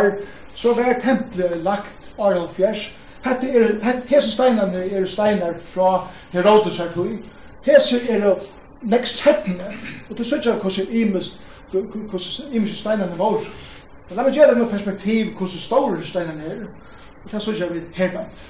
så 0.55 0.75
var 0.75 1.01
tempelet 1.01 1.57
lagt 1.63 2.15
Arnold 2.19 2.51
Fjers. 2.51 2.99
Hette 3.25 3.51
er, 3.51 4.01
hese 4.07 4.33
steinarne 4.33 4.85
er 4.91 5.05
steinar 5.05 5.55
fra 5.61 6.09
Herodes 6.33 6.79
her 6.79 6.93
tog. 6.93 7.19
Hese 7.65 8.01
er 8.11 8.35
nek 8.83 9.07
settene. 9.07 9.75
Og 10.11 10.19
du 10.19 10.25
sørger 10.25 10.61
hvordan 10.61 10.89
imes, 10.91 11.41
hvordan 11.71 12.53
imes 12.53 12.79
steinarne 12.79 13.19
var. 13.19 13.41
Men 14.09 14.17
la 14.17 14.27
meg 14.27 14.37
gjøre 14.37 14.51
det 14.51 14.59
med 14.59 14.69
perspektiv 14.71 15.33
hvordan 15.33 15.63
store 15.63 16.03
steinarne 16.05 16.45
er. 16.45 16.67
Og 17.25 17.33
det 17.33 17.43
sørger 17.43 17.73
vi 17.73 17.81
herbeint 17.95 18.49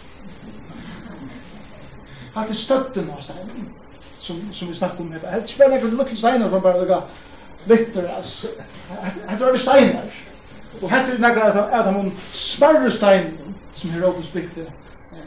hatt 2.35 2.51
i 2.51 2.55
støtten 2.59 3.11
av 3.11 3.23
steinen, 3.23 3.69
som, 4.19 4.41
som 4.53 4.69
vi 4.69 4.77
snakker 4.77 5.01
om 5.01 5.13
her. 5.13 5.27
Jeg 5.33 5.49
tror 5.49 5.65
jeg 5.65 5.75
nekker 5.75 5.97
lukkig 5.99 6.19
steiner 6.19 6.51
som 6.51 6.63
bare 6.63 6.81
lukka 6.81 7.01
litter, 7.67 8.09
altså. 8.17 8.49
Jeg 9.29 9.39
tror 9.39 9.51
jeg 9.51 9.61
steiner. 9.61 10.23
Og 10.83 10.91
hette 10.91 11.15
er 11.15 11.23
nekker 11.23 11.61
at 11.63 11.85
han 11.85 12.01
om 12.01 12.11
smarre 12.33 12.91
steinen 12.93 13.55
som 13.75 13.91
her 13.91 14.09
åpens 14.09 14.33
bygde 14.35 14.67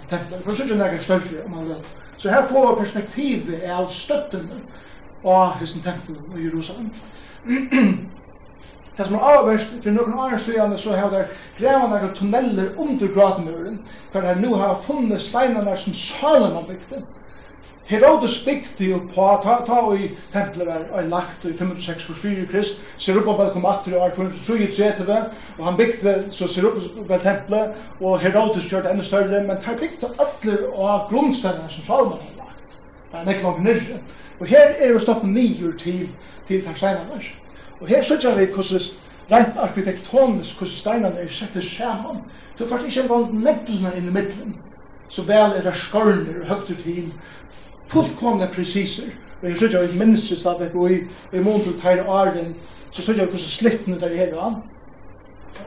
templet. 0.09 0.43
For 0.43 0.55
sånn 0.55 0.77
nekker 0.79 1.03
større, 1.03 1.45
om 1.45 1.55
man 1.55 1.71
vet. 1.71 1.95
Så 2.17 2.33
her 2.33 2.47
får 2.49 2.67
vi 2.67 2.81
perspektivet 2.81 3.65
av 3.71 3.87
støtten 3.93 4.49
av 5.23 5.57
hessen 5.61 5.83
templet 5.85 6.37
i 6.37 6.47
Jerusalem. 6.47 6.91
Det 8.97 9.05
som 9.05 9.15
er 9.15 9.27
avverst, 9.29 9.75
for 9.83 9.93
noen 9.93 10.15
andre 10.17 10.39
siden 10.41 10.73
så 10.77 10.95
har 10.97 11.11
det 11.13 11.27
grevet 11.59 11.91
noen 11.91 12.15
tunneller 12.17 12.71
under 12.81 13.13
gratmuren, 13.13 13.77
for 14.11 14.25
det 14.25 14.39
nå 14.41 14.55
har 14.57 14.81
funnet 14.81 15.21
steinene 15.21 15.75
som 15.77 15.93
salen 15.93 16.55
har 16.57 16.65
bygd. 16.65 16.97
Herodes 17.87 18.45
bygde 18.45 18.89
jo 18.89 18.97
på 19.13 19.27
ta, 19.43 19.61
ta 19.67 19.77
i 19.95 20.09
tempelet 20.33 20.67
var 20.67 20.81
og 20.91 21.07
lagt 21.07 21.45
i 21.47 21.53
564 21.55 22.49
krist, 22.51 22.81
ser 22.97 23.13
Serubabel 23.13 23.53
kom 23.53 23.65
atter 23.69 23.93
i 23.93 24.01
år 24.01 24.11
433, 24.17 25.19
og 25.59 25.63
han 25.65 25.77
bygde 25.77 26.17
så 26.35 26.49
Serubabel 26.51 27.23
tempelet, 27.23 27.79
og 28.01 28.19
Herodes 28.19 28.67
gjør 28.67 28.83
det 28.83 28.91
enda 28.91 29.07
større, 29.07 29.43
men 29.47 29.63
han 29.63 29.79
bygde 29.79 30.11
alle 30.19 30.57
av 30.75 31.07
grunnsteinene 31.13 31.71
som 31.71 31.87
Salman 31.87 32.25
har 32.25 32.43
lagt. 32.43 32.79
Det 33.13 33.23
er 33.23 33.35
ikke 33.37 33.47
langt 33.47 33.63
nyrre. 33.63 34.01
Og 34.39 34.47
her 34.51 34.73
er 34.75 34.91
jo 34.91 34.99
stoppen 34.99 35.31
nyer 35.37 35.77
til, 35.79 36.09
til 36.49 36.65
Tarsainaners. 36.65 37.31
Og 37.81 37.87
her 37.87 38.01
sørger 38.01 38.37
vi 38.39 38.45
hvordan 38.45 38.81
rent 39.31 39.57
arkitektonisk 39.57 40.57
hvordan 40.57 40.73
steinene 40.73 41.19
er 41.19 41.27
sett 41.27 41.63
sammen. 41.63 42.21
Du 42.59 42.67
får 42.67 42.85
ikke 42.87 43.01
engang 43.01 43.33
neglene 43.43 43.91
inn 43.97 44.07
i 44.07 44.13
midten, 44.15 44.55
så 45.09 45.23
vel 45.27 45.57
er 45.57 45.61
det 45.61 45.75
skørner 45.75 46.41
og 46.41 46.47
høyt 46.47 46.71
ut 46.71 46.83
til 46.83 47.13
fullkomne 47.87 48.49
presiser. 48.53 49.11
Og 49.41 49.49
her 49.49 49.57
sørger 49.57 49.87
vi 49.87 49.99
minnes 49.99 50.45
at 50.45 50.59
det 50.59 50.71
går 50.73 50.87
i, 50.87 51.01
i 51.33 51.39
mån 51.39 51.61
til 51.63 51.79
tegne 51.81 52.09
åren, 52.09 52.55
så 52.91 53.01
sørger 53.01 53.25
vi 53.25 53.31
hvordan 53.31 53.53
slittene 53.53 53.99
der 53.99 54.07
er 54.07 54.15
her. 54.15 54.61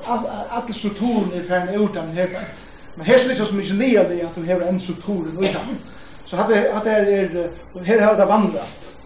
Alle 0.08 0.74
strukturen 0.74 1.32
er 1.34 1.44
ferdig 1.44 1.78
ut 1.78 1.96
av 1.96 2.06
den 2.06 2.14
her. 2.14 2.28
Men 2.96 3.06
her 3.06 3.18
sørger 3.18 3.44
vi 3.44 3.46
som 3.46 3.60
ingenier 3.60 4.08
det 4.08 4.20
at 4.26 4.36
du 4.36 4.44
har 4.44 4.62
en 4.66 4.80
strukturen 4.80 5.38
ut 5.38 5.54
av 5.54 5.66
den. 5.68 5.78
Så 6.26 6.36
hadde, 6.36 6.64
hadde 6.72 6.90
er, 6.90 7.50
her 7.84 8.02
har 8.02 8.16
det 8.16 8.28
vandret 8.28 8.99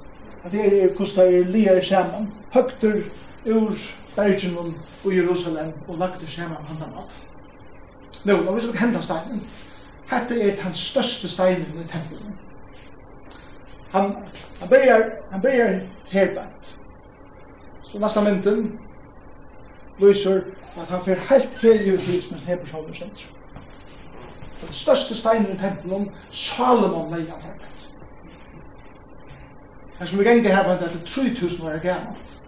at 0.44 0.52
det 0.52 0.82
er 0.82 0.88
hvordan 0.88 1.32
det 1.32 1.38
er 1.38 1.44
liar 1.44 1.80
sammen, 1.80 2.32
høgter 2.52 3.02
ur 3.46 3.72
bergen 4.16 4.74
og 5.04 5.16
Jerusalem 5.16 5.72
og 5.88 5.98
lagt 5.98 6.22
i 6.22 6.26
sammen 6.26 6.56
på 6.56 6.72
andre 6.72 6.90
mat. 6.94 7.20
Nå, 8.24 8.36
nå 8.36 8.54
visst 8.54 8.72
vi 8.72 8.78
henda 8.78 9.00
steinen. 9.02 9.42
Hette 10.10 10.40
er 10.42 10.56
den 10.56 10.74
største 10.74 11.28
steinen 11.28 11.80
i 11.80 11.88
tempelen. 11.88 12.38
Han, 13.90 14.16
han 14.60 14.68
begynner, 14.68 15.10
han 15.30 15.40
begynner 15.40 15.80
herbent. 16.10 16.78
Så 17.82 17.98
nasta 17.98 18.20
mynden 18.20 18.78
viser 20.00 20.40
at 20.76 20.88
han 20.88 21.04
fer 21.04 21.20
helt 21.30 21.50
til 21.60 21.94
i 21.94 22.20
som 22.20 22.34
med 22.34 22.46
her 22.46 22.56
personer. 22.56 22.92
Den 24.60 24.72
største 24.72 25.16
steinen 25.16 25.54
i 25.54 25.58
tempelen, 25.58 26.10
Salomon 26.30 27.10
leier 27.10 27.40
herbant. 27.40 27.93
Her 29.98 30.06
som 30.06 30.18
vi 30.18 30.24
gengde 30.24 30.54
her 30.54 30.64
er 30.64 30.78
det 30.78 31.06
3000 31.06 31.66
år 31.68 31.78
gammalt. 31.82 32.40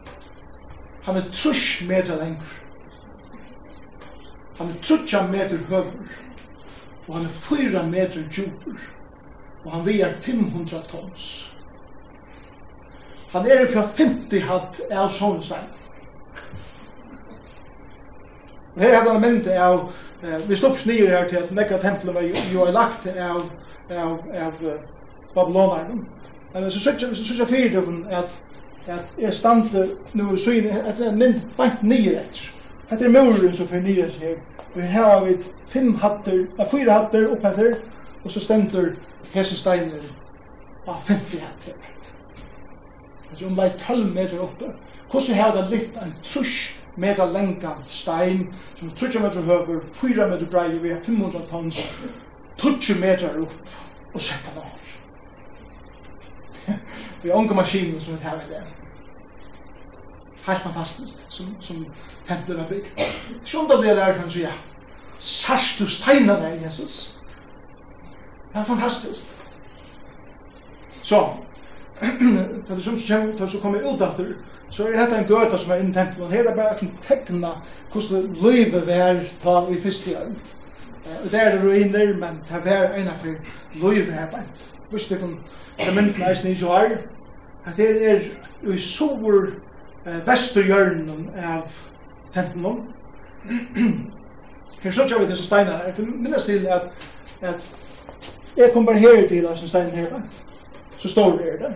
Han 1.03 1.17
er 1.17 1.29
trus 1.33 1.83
meter 1.88 2.17
lenger. 2.19 2.55
Han 4.59 4.69
er 4.69 4.75
trutja 4.83 5.26
meter 5.26 5.59
høver. 5.69 5.93
Og 7.09 7.15
han 7.15 7.25
er 7.25 7.29
fyra 7.29 7.87
meter 7.87 8.25
djupur. 8.31 8.81
Og 9.65 9.73
han 9.73 9.87
veier 9.87 10.15
500 10.21 10.83
tons. 10.91 11.57
Han 13.33 13.47
er 13.47 13.67
fra 13.73 13.83
50 13.97 14.43
hatt 14.49 14.81
av 14.91 15.11
Sonnestein. 15.11 15.71
Og 18.75 18.83
her 18.83 18.99
hadde 18.99 19.12
han 19.12 19.23
mynd 19.23 19.47
av, 19.49 19.93
eh, 20.23 20.49
vi 20.49 20.57
stopps 20.57 20.83
snir 20.83 21.09
her 21.09 21.29
til 21.29 21.37
at 21.37 21.53
nekka 21.55 21.79
templet 21.79 22.15
var 22.15 22.26
jo, 22.26 22.35
jo 22.53 22.67
er 22.67 22.73
lagt 22.73 23.07
av, 23.07 23.47
av, 23.91 24.19
av, 24.35 24.67
av 25.37 25.53
Men 26.61 26.71
så 26.71 26.81
søkja 26.81 27.15
så 27.15 27.25
søkja 27.25 27.45
fyrir 27.45 27.81
dem 27.81 28.07
at 28.11 28.43
at 28.87 29.15
jeg 29.19 29.35
stande 29.35 29.91
nu 30.15 30.37
så 30.37 30.51
inn 30.51 30.67
at 30.71 31.01
er 31.01 31.17
mynd 31.17 31.41
bant 31.57 31.83
nýr 31.83 32.21
etter. 32.21 32.53
Hetta 32.91 33.05
er 33.05 33.13
møgurin 33.13 33.55
so 33.55 33.67
fyrir 33.67 33.83
nýr 33.83 34.13
her. 34.21 34.37
Vi 34.77 34.87
har 34.93 35.25
vit 35.25 35.49
fem 35.69 35.95
hattar, 36.01 36.47
a 36.59 36.65
fýra 36.65 37.01
hattar 37.01 37.27
upp 37.33 37.43
hattar 37.45 37.75
og 38.25 38.31
så 38.31 38.41
stendur 38.41 38.95
hesa 39.35 39.57
steinar 39.57 40.07
á 40.87 40.95
50 41.05 41.41
hattar. 41.41 41.75
Det 43.37 43.65
er 43.65 43.79
12 43.79 44.15
meter 44.15 44.41
oppe. 44.41 44.73
Hvordan 45.11 45.37
har 45.37 45.53
det 45.57 45.71
litt 45.71 45.97
en 46.03 46.15
trusk 46.25 46.81
meter 46.97 47.33
lenga 47.33 47.75
stein, 47.89 48.55
som 48.79 48.91
30 48.91 49.23
meter 49.23 49.43
høver, 49.43 49.81
4 49.93 50.29
meter 50.29 50.47
brei, 50.47 50.79
vi 50.79 50.91
har 50.95 51.03
500 51.05 51.47
tons, 51.51 51.83
20 52.59 53.01
meter 53.01 53.41
opp, 53.43 53.53
og 54.15 54.21
setter 54.21 54.55
det 54.55 54.86
vi 57.26 57.33
har 57.33 57.38
unga 57.38 57.54
maskiner 57.54 58.00
som 58.00 58.16
vi 58.16 58.25
har 58.25 58.37
i 58.37 58.50
det. 58.50 58.62
Helt 60.42 60.62
fantastiskt 60.62 61.33
som, 61.33 61.56
som 61.61 61.87
templet 62.26 62.59
har 62.59 62.68
byggt. 62.68 63.00
Sånt 63.45 63.71
av 63.71 63.83
det 63.83 63.95
där 63.95 64.12
kan 64.12 64.30
säga, 64.30 64.52
sars 65.18 65.78
du 65.78 65.87
steinar 65.87 66.40
dig 66.40 66.61
Jesus. 66.62 67.18
Det 68.52 68.59
är 68.59 68.62
fantastiskt. 68.62 69.42
Så, 71.02 71.38
det 72.00 72.06
är 72.06 72.80
som 72.80 72.99
kommer, 72.99 73.38
det 73.38 73.49
som 73.49 73.61
kommer 73.61 73.95
ut 73.95 74.00
efter, 74.00 74.37
så 74.71 74.87
är 74.87 74.92
detta 74.92 75.16
en 75.16 75.28
göta 75.28 75.59
som 75.59 75.73
är 75.73 75.80
inne 75.80 75.90
i 75.90 75.95
templet. 75.95 76.21
Och 76.21 76.33
här 76.33 76.45
är 76.45 76.56
bara 76.56 76.78
som 76.78 76.88
teckna 77.09 77.62
hur 77.92 78.50
livet 78.50 78.88
är 78.88 79.26
ta 79.42 79.71
i 79.71 79.80
första 79.80 80.18
hand. 80.18 80.37
Och 81.25 81.30
det 81.30 81.38
är 81.38 81.59
ruiner, 81.59 82.14
men 82.14 82.40
det 82.64 82.71
är 82.71 82.99
ena 82.99 83.18
för 83.18 83.40
livet 83.73 84.30
på 84.30 84.37
bänt. 84.37 84.68
Visst 84.90 85.09
det 85.09 85.16
kan, 85.16 85.40
det 85.76 85.95
mynden 85.95 86.23
er 86.23 86.35
snitt 86.35 86.61
jo 86.61 86.68
her, 86.68 87.15
at 87.66 87.76
det 87.76 88.11
er 88.11 88.20
i 88.75 88.78
sår 88.78 89.49
eh, 90.06 90.20
vesturhjørnen 90.26 91.30
av 91.37 91.73
tentnum. 92.35 92.85
her 94.82 94.92
så 94.92 95.08
tjør 95.08 95.25
vi 95.25 95.30
disse 95.30 95.46
steinene 95.46 95.76
her. 95.76 95.94
Det 95.94 96.06
minnes 96.06 96.44
til 96.44 96.66
at, 96.66 96.88
at 97.40 97.68
jeg 98.56 98.70
kom 98.73 98.87
bare 98.87 98.99
her 98.99 99.28
til 99.28 99.49
disse 99.50 99.68
steinene 99.68 99.96
her, 99.96 100.20
så 100.96 101.08
står 101.08 101.30
det 101.30 101.44
her 101.44 101.58
der. 101.58 101.73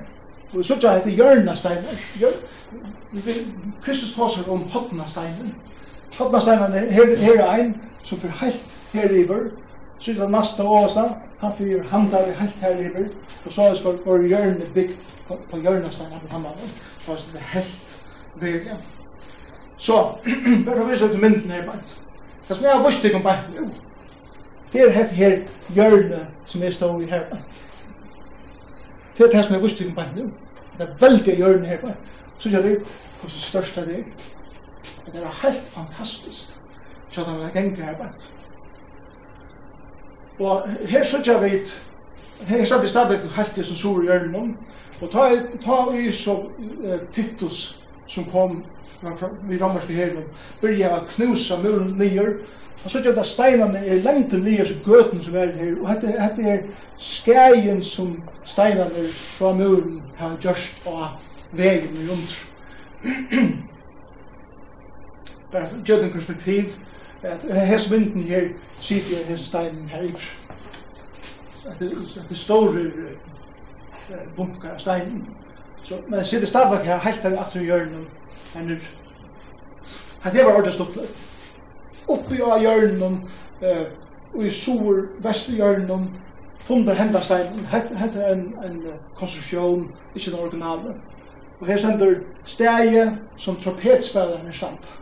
Og 0.52 0.64
så 0.64 0.78
tjør 0.80 0.90
jeg 0.90 0.98
etter 1.00 1.10
hjørna 1.10 1.54
steiner. 1.54 1.88
Kristus 3.82 4.14
tåser 4.14 4.50
om 4.50 4.62
hotna 4.62 5.06
steinar. 5.06 5.52
Hotna 6.18 6.40
steinar 6.40 6.78
her, 6.78 7.16
her 7.16 7.44
er 7.44 7.52
en 7.52 7.76
som 8.02 8.18
får 8.18 8.28
helt 8.28 8.78
her 8.92 9.10
i 9.10 9.28
vörd 9.28 9.50
Så 10.00 10.12
det 10.12 10.28
nästa 10.28 10.64
åsa, 10.64 11.14
han 11.38 11.56
fyrir 11.56 11.84
handar 11.84 12.28
i 12.28 12.32
helt 12.32 12.60
här 12.60 12.76
över. 12.76 13.08
og 13.46 13.52
så 13.52 13.62
er 13.62 13.70
det 13.70 13.78
for 13.78 13.94
hjørne 13.94 14.28
hjörne 14.28 14.66
byggt 14.74 15.16
på, 15.28 15.38
på 15.50 15.58
hjörnestan 15.58 16.12
av 16.12 16.30
hamnar. 16.30 16.56
Så 16.98 17.12
er 17.12 17.16
det 17.32 17.40
helt 17.40 18.02
vägen. 18.40 18.76
Så, 19.78 20.18
bara 20.66 20.84
vise 20.84 21.04
ut 21.04 21.20
mynden 21.20 21.50
her, 21.50 21.66
bant. 21.66 22.00
Det 22.48 22.56
som 22.56 22.64
jeg 22.64 22.76
har 22.76 22.86
vist 22.86 23.14
om 23.14 23.22
bant 23.22 23.50
nu, 23.54 23.70
det 24.72 24.80
er 24.82 24.90
helt 24.90 25.10
her 25.10 25.38
hjørne 25.68 26.26
som 26.44 26.62
jeg 26.62 26.74
stå 26.74 27.00
i 27.00 27.06
her, 27.06 27.24
bant. 27.30 27.62
Det 29.18 29.26
er 29.26 29.32
det 29.32 29.44
som 29.44 29.54
jeg 29.54 29.60
har 29.60 29.68
vist 29.68 29.82
om 29.86 29.94
bant 29.94 30.16
nu. 30.16 30.30
Det 30.78 30.88
er 30.88 30.96
veldig 31.00 31.36
hjørne 31.36 31.66
her, 31.66 31.80
bant. 31.80 32.12
Så 32.38 32.50
jeg 32.50 32.64
vet 32.64 33.02
hur 33.22 33.28
största 33.28 33.84
det 33.84 33.98
er. 33.98 34.04
Det 35.12 35.22
er 35.22 35.48
helt 35.48 35.68
fantastisk, 35.68 36.48
Så 37.10 37.20
att 37.20 37.26
han 37.26 37.42
har 37.42 37.50
gänga 37.54 37.84
här 37.84 37.98
bant. 37.98 38.39
Og 40.40 40.68
her 40.88 41.04
så 41.04 41.18
sutja 41.18 41.36
vet, 41.38 41.70
her 42.48 42.64
satt 42.64 42.84
i 42.84 42.88
stadig 42.88 43.20
halt 43.36 43.58
i 43.58 43.64
som 43.64 43.76
sur 43.76 44.02
i 44.02 44.08
ørnen, 44.08 44.56
og 45.00 45.10
ta, 45.12 45.28
ta 45.60 45.82
i 45.96 46.12
så 46.12 46.36
uh, 46.40 46.98
Titus 47.12 47.84
som 48.08 48.24
kom 48.32 48.62
fra, 48.84 49.14
fra, 49.16 49.28
i 49.52 49.58
romerske 49.60 49.94
herren, 49.94 50.24
byrja 50.62 50.94
å 50.96 51.04
knusa 51.12 51.60
muren 51.60 51.92
nyer, 52.00 52.38
og 52.80 52.88
sutja 52.90 53.12
da 53.12 53.24
steinane 53.28 53.84
er 53.84 54.00
lengt 54.04 54.32
nyer 54.32 54.64
som 54.64 54.80
gøten 54.86 55.20
som 55.22 55.36
er 55.36 55.52
her, 55.58 55.74
og 55.76 55.88
hette, 55.92 56.14
hette 56.16 56.42
er 56.48 56.62
skægen 56.96 57.84
som 57.84 58.16
steinane 58.48 59.04
fra 59.36 59.52
muren 59.56 60.00
har 60.16 60.38
gjørst 60.40 60.88
av 60.88 61.18
vegen 61.52 62.00
i 62.00 62.08
rundt. 62.08 62.32
Bare 65.52 65.66
for 65.66 65.80
å 65.84 66.12
perspektiv, 66.14 66.80
at 67.22 67.66
hans 67.66 67.90
mynden 67.90 68.22
her 68.22 68.48
sitter 68.80 69.18
jeg 69.18 69.26
hans 69.26 69.40
steinen 69.40 69.88
her 69.88 70.02
i 70.02 70.14
at 71.66 72.28
det 72.28 72.36
store 72.36 72.90
bunker 74.36 74.70
av 74.70 74.78
steinen 74.78 75.26
så 75.82 76.00
men 76.08 76.24
sitter 76.24 76.46
stadvak 76.46 76.84
her 76.84 76.98
helt 76.98 77.22
her 77.22 77.38
aftur 77.38 77.60
i 77.60 77.64
hjørnen 77.64 78.06
her 78.54 78.62
nu 78.62 78.76
at 80.24 80.32
det 80.32 80.44
var 80.44 80.52
ordentlig 80.52 80.74
stoppleit 80.74 81.22
oppi 82.08 82.40
av 82.42 82.60
hjørnen 82.60 83.20
uh, 83.62 83.86
og 84.34 84.44
i 84.46 84.50
sur 84.50 85.06
vestu 85.22 85.52
hjørnen 85.52 86.08
fundar 86.60 86.94
henda 86.94 87.20
steinen 87.20 87.66
hetta 87.66 88.22
er 88.22 88.32
en, 88.32 88.46
en 88.64 88.82
konstruksjon 89.14 89.88
ikkje 90.14 90.32
den 90.32 90.40
originale 90.40 90.94
og 91.60 91.66
her 91.66 91.76
sender 91.76 92.14
stegi 92.44 93.04
som 93.36 93.56
trompetspillaren 93.56 94.46
er 94.46 94.56
stampa 94.56 94.99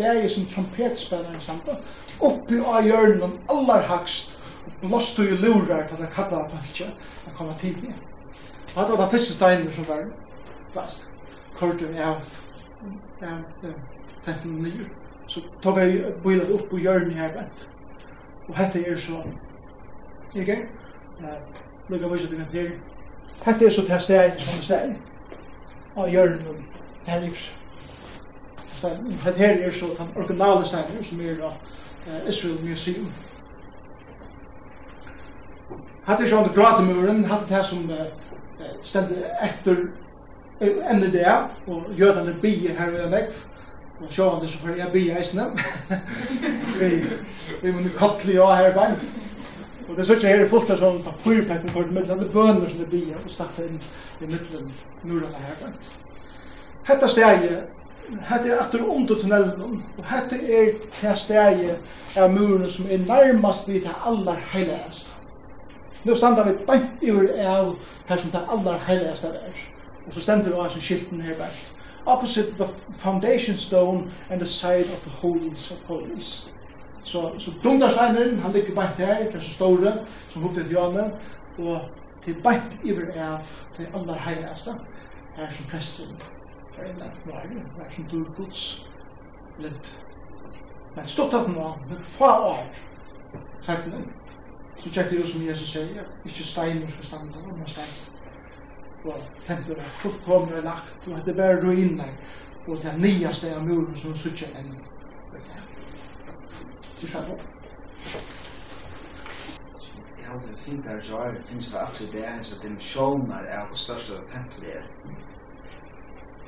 stegi 0.00 0.28
som 0.34 0.50
trompetspennaren 0.54 1.40
samt 1.44 1.70
oppi 2.18 2.60
á 2.60 2.80
hjørnen 2.84 3.38
allar 3.52 3.86
hakst 3.88 4.38
og 4.66 4.88
blåstu 4.88 5.24
i 5.28 5.38
lurar 5.38 5.86
til 5.88 6.00
að 6.00 6.14
kalla 6.14 6.44
það 6.44 6.52
pølse 6.56 6.92
að 7.26 7.34
koma 7.38 7.56
til 7.60 7.76
mig 7.82 7.96
det 8.70 8.76
var 8.76 8.96
það 8.96 9.12
fyrsta 9.16 9.36
steinen 9.36 9.72
som 9.74 9.88
var 9.88 10.06
plast 10.72 11.10
korten 11.58 11.98
av 11.98 12.24
av 13.20 13.44
15 14.24 14.62
nye 14.62 14.88
så 15.30 15.40
tók 15.62 15.78
ég 15.78 16.22
bilet 16.24 16.50
upp 16.50 16.68
på 16.70 16.78
hjørnen 16.78 17.14
her 17.14 17.30
vent. 17.34 17.68
Og 18.48 18.56
hette 18.56 18.80
er 18.82 18.98
så 18.98 19.20
ikke? 20.34 20.56
Lugga 21.88 22.08
vise 22.10 22.26
til 22.26 22.38
kan 22.38 22.48
til 22.50 22.72
Hette 23.44 23.66
er 23.66 23.70
så 23.70 23.86
til 23.86 24.00
stegi 24.00 24.40
som 24.40 24.62
stegi 24.62 24.96
á 25.96 26.02
hjörnum 26.06 26.64
her 27.06 27.22
ifra 27.22 27.59
steinen. 28.80 29.18
Det 29.24 29.36
her 29.38 29.60
er 29.66 29.74
så 29.76 29.92
den 29.98 30.14
originale 30.16 30.66
steinen 30.66 31.04
som 31.04 31.20
er 31.20 31.38
da 31.40 31.52
Israel 32.28 32.58
Museum. 32.64 33.10
Hatt 36.08 36.20
er 36.20 36.30
sånn 36.30 36.48
det 36.48 36.56
gratemuren, 36.56 37.24
hatt 37.28 37.46
det 37.48 37.58
her 37.60 37.66
som 37.66 37.84
stender 38.82 39.28
etter 39.44 39.84
enn 40.60 41.06
det, 41.12 41.36
og 41.70 41.88
jødene 41.96 42.34
bier 42.42 42.76
her 42.76 42.92
i 42.92 43.08
vekk, 43.14 43.38
og 44.00 44.12
sjående 44.12 44.48
så 44.48 44.60
får 44.60 44.76
jeg 44.80 44.92
bier 44.92 45.18
eisene. 45.20 45.48
Vi, 46.80 46.88
vi 47.60 47.72
må 47.72 47.82
nu 47.84 47.90
kattle 47.92 48.32
ja 48.32 48.46
her 48.56 48.70
beint. 48.72 49.08
Og 49.84 49.96
det 49.96 50.04
er 50.04 50.08
sånn 50.08 50.22
her 50.24 50.44
er 50.44 50.48
fullt 50.48 50.70
av 50.72 50.78
sånn 50.80 51.02
papurpetten 51.04 51.72
for 51.74 51.84
det 51.84 51.92
middelen, 51.92 52.22
det 52.22 52.28
er 52.30 52.32
bønner 52.32 52.70
som 52.70 52.80
det 52.80 52.88
bier, 52.92 53.18
og 53.20 53.32
stakker 53.32 53.66
inn 53.66 53.76
i 53.76 54.28
middelen 54.30 54.70
nordene 55.02 55.42
her 55.42 55.58
beint. 55.60 55.90
Hetta 56.88 57.10
stegi 57.10 57.50
hette 58.18 58.50
er 58.50 58.60
etter 58.60 58.84
under 58.84 59.14
tunnelen, 59.14 59.82
og 59.98 60.04
hette 60.10 60.36
er 60.52 60.72
det 61.00 61.16
steget 61.18 62.18
av 62.18 62.30
murene 62.32 62.68
som 62.70 62.90
er 62.90 63.02
nærmast 63.06 63.68
vid 63.68 63.84
det 63.86 63.94
aller 64.06 64.38
heiligeste. 64.52 65.10
Nå 66.04 66.14
standa 66.16 66.42
vi 66.46 66.56
bænt 66.66 67.02
i 67.04 67.10
av 67.44 67.74
her 68.08 68.16
som 68.16 68.30
det 68.32 68.40
aller 68.48 68.78
heiligeste 68.86 69.28
er. 69.28 69.60
Og 70.06 70.14
så 70.14 70.20
stender 70.20 70.50
vi 70.50 70.56
av 70.56 70.70
sin 70.72 70.82
skilten 70.82 71.20
her 71.20 71.36
bænt. 71.36 71.74
Opposite 72.06 72.56
the 72.56 72.66
foundation 72.94 73.56
stone 73.56 74.10
and 74.30 74.40
the 74.40 74.46
side 74.46 74.88
of 74.94 75.04
the 75.04 75.10
holies 75.10 75.70
of 75.70 75.76
holies. 75.86 76.54
Så, 77.04 77.30
så 77.38 77.50
dundarsteinen, 77.64 78.38
han 78.38 78.52
ligger 78.52 78.74
bænt 78.74 78.96
her, 78.96 79.30
det 79.32 79.42
så 79.42 79.50
store, 79.50 79.92
som 80.28 80.42
hukte 80.42 80.60
indianen, 80.60 81.12
og 81.58 81.80
til 82.24 82.34
bænt 82.34 82.78
i 82.84 82.92
av 83.16 83.38
det 83.78 83.88
aller 83.94 84.14
heiligeste, 84.14 84.70
her 85.36 85.50
som 85.50 85.66
presten 85.66 86.39
det 86.76 87.84
er 87.84 87.90
som 87.90 88.04
du 88.04 88.24
gods 88.36 88.86
litt. 89.58 90.04
Men 90.96 91.08
stått 91.08 91.34
at 91.34 91.48
nå, 91.50 91.66
det 91.86 91.96
er 91.96 92.04
få 92.04 92.30
år, 92.50 92.64
sættene, 93.62 94.04
så 94.78 94.90
tjekk 94.90 95.10
det 95.10 95.18
jo 95.20 95.26
som 95.26 95.44
Jesus 95.46 95.72
sier, 95.74 96.00
at 96.02 96.24
ikke 96.24 96.46
steiner 96.46 96.90
skal 96.94 97.04
stande, 97.04 97.42
men 97.46 97.68
stein. 97.68 97.92
Og 99.04 99.16
templet 99.46 99.78
er 99.78 99.92
fullkomne 100.00 100.56
og 100.56 100.64
lagt, 100.64 101.08
og 101.08 101.24
det 101.24 101.32
er 101.32 101.36
bare 101.42 101.60
ruiner, 101.62 102.10
og 102.66 102.76
det 102.82 102.90
er 102.92 102.98
nyaste 102.98 103.54
av 103.54 103.64
muren 103.68 103.96
som 103.96 104.16
suttjer 104.16 104.52
enn. 104.60 104.74
Det 105.32 105.40
er 105.46 107.06
skjedd 107.06 107.30
Jeg 110.18 110.26
har 110.26 110.36
hadde 110.36 110.56
fint 110.56 110.84
der 110.84 111.00
jar, 111.02 111.34
finnes 111.46 111.70
det 111.72 111.80
alltid 111.80 112.12
det, 112.12 112.28
så 112.46 112.60
dimensjoner 112.62 113.48
er 113.48 113.64
på 113.68 113.76
største 113.76 114.20
tempelet 114.30 114.84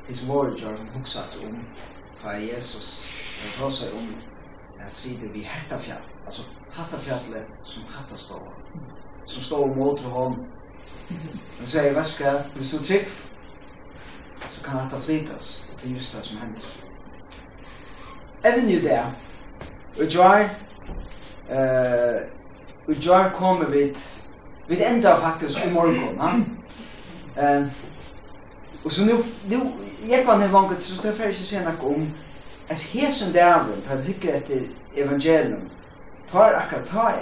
tis 0.07 0.25
våre 0.29 0.55
jar 0.59 0.77
hun 0.79 0.89
huksat 0.97 1.39
om 1.45 1.59
ta 2.21 2.37
Jesus 2.39 2.89
og 3.43 3.59
ta 3.59 3.71
seg 3.71 3.95
om 3.99 4.09
at 4.83 4.93
sida 4.93 5.29
vi 5.33 5.45
hetta 5.47 5.79
fjall 5.79 6.03
altså 6.27 6.47
hattafjallet 6.73 7.47
som 7.63 7.87
hattastava 7.91 8.53
som 9.25 9.43
stå 9.43 9.63
om 9.65 9.83
åter 9.87 10.11
hånd 10.11 10.41
han 11.59 11.67
sier 11.67 11.95
veska 11.95 12.39
hvis 12.55 12.71
du 12.71 12.79
trygg? 12.83 13.09
Så 14.51 14.63
kan 14.65 14.81
hatta 14.81 14.99
flytas 14.99 15.73
til 15.79 15.93
just 15.93 16.17
det 16.17 16.25
som 16.25 16.43
hender 16.43 16.67
Even 18.45 18.71
you 18.71 18.81
there 18.81 19.15
og 19.99 20.07
jar 20.15 20.51
Uh, 21.53 22.23
og 22.89 22.95
jar 22.95 23.33
kommer 23.35 23.71
vid 23.71 23.95
vid 24.69 24.79
enda 24.87 25.15
faktisk 25.15 25.67
i 25.67 25.71
morgon 25.71 26.17
ja? 26.17 26.31
eh 27.37 27.67
Og 28.85 28.93
så 28.93 29.05
nu 29.05 29.13
nu 29.49 29.73
jag 30.11 30.25
kan 30.27 30.43
inte 30.43 30.53
långt 30.53 30.81
så 30.81 31.03
det 31.03 31.13
färdigt 31.13 31.47
sen 31.47 31.67
att 31.67 31.83
om 31.83 32.11
as 32.69 32.93
hesen 32.93 33.33
dävren 33.33 33.81
ta 33.89 33.97
hygge 33.97 34.31
efter 34.31 34.69
evangelium 34.97 35.71
tar 36.31 36.53
akkurat 36.53 36.87
ta 36.87 37.13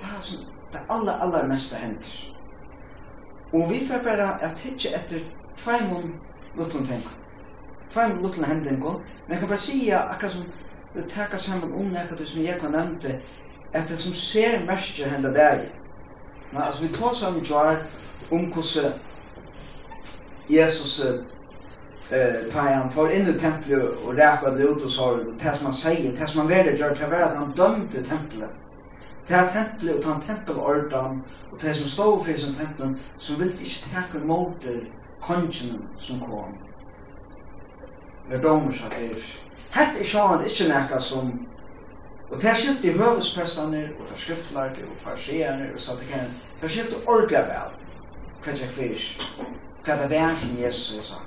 ta 0.00 0.20
som 0.20 0.38
det 0.72 0.78
allra 0.88 1.12
allra 1.12 1.46
mesta 1.46 1.76
händer. 1.76 2.36
Og 3.52 3.70
vi 3.70 3.86
får 3.86 3.98
bara 4.04 4.28
att 4.28 4.58
hygge 4.58 4.88
efter 4.88 5.20
tvåmon 5.56 6.20
lutlun 6.56 6.86
tänk. 6.86 7.04
Tvåmon 7.92 8.22
lutlun 8.22 8.44
händer 8.44 8.76
går. 8.76 8.92
Men 8.92 9.30
jag 9.30 9.38
kan 9.38 9.48
bara 9.48 9.58
säga 9.58 9.98
akkurat 10.00 10.32
som 10.32 10.44
det 10.94 11.02
tacka 11.02 11.38
samman 11.38 11.72
om 11.72 11.96
det 12.18 12.26
som 12.26 12.42
jag 12.42 12.60
kan 12.60 12.72
nämnde 12.72 13.20
att 13.74 13.88
det 13.88 13.96
som 13.96 14.12
ser 14.12 14.66
mest 14.66 14.98
hända 14.98 15.30
där. 15.30 15.68
Men 16.50 16.62
alltså 16.62 16.82
vi 16.82 16.88
tar 16.88 17.12
som 17.12 17.42
jar 17.44 17.82
om 18.30 18.52
kusse 18.52 18.92
Jesus 20.50 21.04
eh 22.10 22.52
tar 22.52 22.60
han 22.60 22.90
för 22.90 23.10
in 23.10 23.28
i 23.28 23.32
templet 23.32 24.06
och 24.06 24.14
det 24.14 24.62
ut 24.62 24.84
och 24.84 24.90
sa 24.90 25.16
det 25.16 25.24
det 25.38 25.56
som 25.56 25.64
man 25.64 25.72
säger 25.72 26.20
det 26.20 26.26
som 26.26 26.38
man 26.38 26.48
väljer 26.48 26.76
gör 26.76 26.94
det 26.94 27.06
var 27.06 27.36
han 27.36 27.52
dömde 27.52 28.02
templet 28.02 28.50
det 29.26 29.34
här 29.34 29.48
templet 29.48 30.04
och 30.04 30.10
han 30.10 30.20
tempelordan 30.20 31.22
och 31.52 31.58
det 31.60 31.74
som 31.74 31.86
stod 31.86 32.24
för 32.24 32.34
som 32.34 32.54
templen 32.54 32.98
som 33.18 33.36
vill 33.36 33.50
inte 33.50 33.90
tacka 33.94 34.18
emot 34.18 34.54
det 34.62 34.80
kongen 35.20 35.88
som 35.98 36.20
kom 36.20 36.58
det 38.30 38.36
dömer 38.36 38.72
sig 38.72 38.86
det 38.98 39.22
hette 39.70 40.00
är 40.00 40.04
sjön 40.04 40.42
inte 40.42 40.68
näka 40.68 40.98
som 40.98 41.46
Og 42.30 42.36
det 42.42 42.56
skilte 42.56 42.88
i 42.88 42.98
høvespressene, 42.98 43.88
og 43.98 44.04
det 44.10 44.18
skriftlærte, 44.18 44.84
og 44.90 44.96
farsierne, 45.02 45.72
og 45.74 45.80
satt 45.82 46.02
igjen. 46.06 46.30
Det 46.60 46.70
skilte 46.70 47.00
ordentlig 47.06 47.40
vel. 47.48 47.72
Hva 48.44 48.52
er 48.52 48.60
det 48.60 48.68
hva 49.84 50.08
det 50.08 50.18
er 50.18 50.34
som 50.36 50.56
Jesus 50.62 50.96
er 50.98 51.02
sagt. 51.02 51.26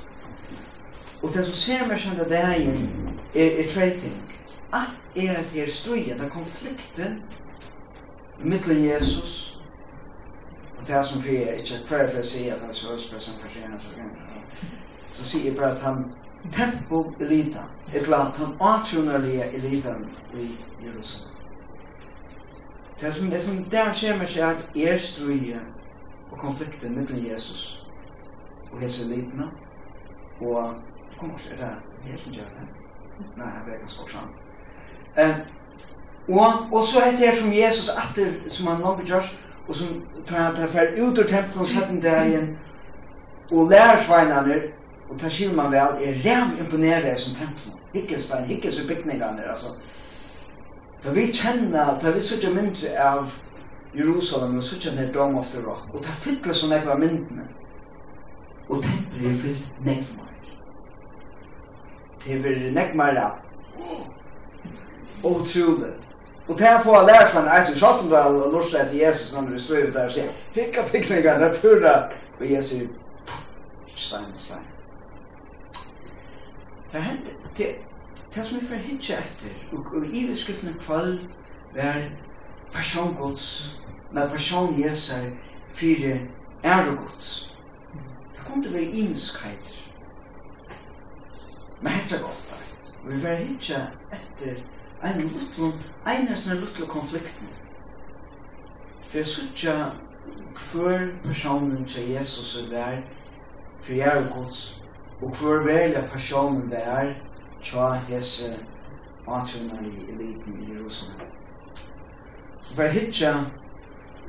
Og 1.23 1.33
det 1.33 1.45
som 1.45 1.55
ser 1.55 1.87
meg 1.87 2.01
kjent 2.03 2.19
av 2.19 2.29
dagen 2.29 2.89
er, 3.33 3.59
er 3.63 3.69
tre 3.71 3.89
ting. 3.99 4.19
Alt 4.73 5.15
er 5.15 5.37
at 5.37 5.53
det 5.53 5.63
er 5.63 5.71
strøyen, 5.71 6.17
det 6.19 6.25
er 6.25 6.33
konflikten 6.33 7.21
mittel 8.43 8.77
Jesus 8.77 9.59
og 10.79 10.87
det 10.87 10.95
er 10.95 11.01
som 11.01 11.21
fyrir 11.21 11.47
er 11.47 11.53
ikke 11.53 11.77
hver 11.87 12.09
for 12.11 12.19
å 12.19 12.27
si 12.27 12.47
at 12.51 12.59
han 12.59 12.69
er 12.69 13.19
som 13.19 13.39
person 13.41 13.77
så 15.07 15.23
sier 15.23 15.45
jeg 15.45 15.55
bare 15.55 15.71
at 15.71 15.81
han 15.85 16.03
tempo 16.51 17.03
elita 17.21 17.67
et 17.93 18.09
la 18.11 18.25
at 18.27 18.37
han 18.41 18.57
atronarlige 18.59 19.47
elita 19.53 19.95
i 20.35 20.49
Jerusalem 20.83 21.29
det 22.99 23.07
er 23.07 23.11
som 23.11 23.29
det 23.29 23.37
er 23.37 23.43
som 23.43 23.63
det 23.63 23.79
er 23.79 23.93
som 23.93 24.19
det 24.73 24.89
er 24.89 24.97
strøyet 24.97 25.61
og 26.31 26.37
konflikten 26.39 26.97
mittlen 26.97 27.25
Jesus 27.31 27.82
og 28.73 28.79
hese 28.81 29.09
litna 29.09 29.49
og 30.41 30.73
kom 31.19 31.31
er 31.51 31.57
det 31.57 32.11
her 32.11 32.17
som 32.17 32.33
gjør 32.33 32.49
det? 32.57 32.67
Nei, 33.37 33.51
det 33.65 33.73
er 33.73 33.79
ikke 33.79 33.87
skorsan. 33.87 34.31
Eh, 35.17 35.35
og, 36.29 36.73
og 36.73 36.87
så 36.87 36.99
er 36.99 37.11
det 37.11 37.19
her 37.19 37.35
som 37.35 37.53
Jesus 37.53 37.89
atter, 37.89 38.31
som 38.49 38.67
han 38.67 38.81
nok 38.81 39.03
gjør, 39.05 39.29
og 39.67 39.75
som 39.75 40.01
tar 40.27 40.41
han 40.41 40.55
til 40.55 40.67
fer 40.67 40.95
ut 40.97 41.19
ur 41.19 41.27
tempelen 41.29 41.61
og 41.61 41.67
setter 41.67 42.01
der 42.01 42.23
igjen, 42.23 42.49
og 43.51 43.69
lærer 43.69 44.01
sveinene, 44.01 44.59
og 45.09 45.19
tar 45.19 45.29
skil 45.29 45.53
man 45.55 45.71
vel, 45.71 46.01
er 46.01 46.19
rev 46.25 46.59
imponerer 46.59 47.15
som 47.19 47.35
tempelen. 47.37 47.79
Ikke 47.93 48.19
stein, 48.19 48.49
ikke 48.51 48.71
så 48.71 48.87
bygningene, 48.87 49.49
altså. 49.49 49.75
Da 51.03 51.11
vi 51.13 51.27
kjenner, 51.33 51.99
da 52.01 52.11
vi 52.11 52.21
sørger 52.21 52.53
mindre 52.55 52.95
av 52.97 53.27
Jerusalem, 53.95 54.57
og 54.57 54.63
sørger 54.63 54.95
ned 54.95 55.13
Dome 55.13 55.39
of 55.39 55.51
the 55.51 55.61
Rock, 55.65 55.93
og 55.93 56.01
ta 56.03 56.11
fytler 56.11 56.53
som 56.53 56.71
jeg 56.71 56.87
var 56.87 56.97
myndene, 56.97 57.45
og 58.69 58.83
tempelet 58.83 59.29
er 59.29 59.39
fyllt 59.41 59.85
meg 59.85 60.03
Det 62.23 62.39
blir 62.39 62.43
veldig 62.49 62.73
nekv 62.73 62.95
mer 62.95 63.39
Otroligt. 65.23 66.09
Og 66.47 66.59
det 66.59 66.67
er 66.67 66.83
får 66.83 66.97
jeg 66.97 67.07
lære 67.07 67.27
fra 67.27 67.41
en 67.41 67.57
eisen 67.57 67.77
sjatt 67.79 68.01
om 68.03 68.11
har 68.11 68.29
lort 68.31 68.51
lortet 68.51 68.81
etter 68.81 68.97
Jesus 69.05 69.33
når 69.35 69.49
du 69.49 69.59
står 69.59 69.87
ut 69.87 69.93
der 69.93 70.09
og 70.09 70.11
sier 70.11 70.31
Hikka 70.55 70.83
pikninger, 70.91 71.37
det 71.39 71.47
er 71.47 71.61
pura 71.61 71.93
Og 72.39 72.51
Jesus 72.51 72.89
stein 73.95 74.33
og 74.33 74.39
stein. 74.39 74.67
Det 76.91 76.99
er 76.99 76.99
hent 76.99 77.29
det, 77.57 77.75
det 78.35 78.45
som 78.45 78.59
vi 78.59 78.65
får 78.65 78.75
hitja 78.75 79.17
etter 79.17 79.55
og, 79.71 80.05
i 80.05 80.25
i 80.25 80.27
beskriftene 80.29 80.75
kvall 80.79 81.19
er 81.75 82.09
persongods 82.73 83.79
med 84.11 84.29
person 84.29 84.83
Jesus 84.83 85.13
fyrir 85.69 86.19
æregods 86.63 87.52
kunde 88.51 88.73
være 88.73 88.83
imenskheit. 88.83 89.91
Men 91.81 91.91
hetta 91.91 92.15
er 92.15 92.21
gott 92.21 92.55
eit. 92.59 92.93
Vi 93.09 93.23
var 93.23 93.35
hitja 93.35 93.79
etter 94.11 94.61
ein 95.03 95.21
lutlu, 95.21 95.71
ein 96.07 96.27
er 96.27 96.35
sinne 96.35 96.59
lutlu 96.59 96.85
konflikten. 96.85 97.47
For 99.07 99.17
jeg 99.17 99.25
sutja 99.25 99.73
hver 100.71 101.07
personen 101.25 101.85
til 101.85 102.09
Jesus 102.09 102.55
er 102.61 102.69
der, 102.69 103.01
for 103.81 103.93
jeg 103.93 104.17
er 104.17 104.35
gods, 104.35 104.83
og 105.21 105.29
hver 105.29 105.63
velja 105.63 106.05
personen 106.11 106.71
vær, 106.71 107.13
tja 107.61 107.91
hese 108.07 108.55
atrunar 109.27 109.81
i 109.81 110.11
eliten 110.11 110.63
i 110.63 110.73
Jerusalem. 110.73 111.27
Så 112.61 112.75
var 112.75 112.87
hitja 112.87 113.35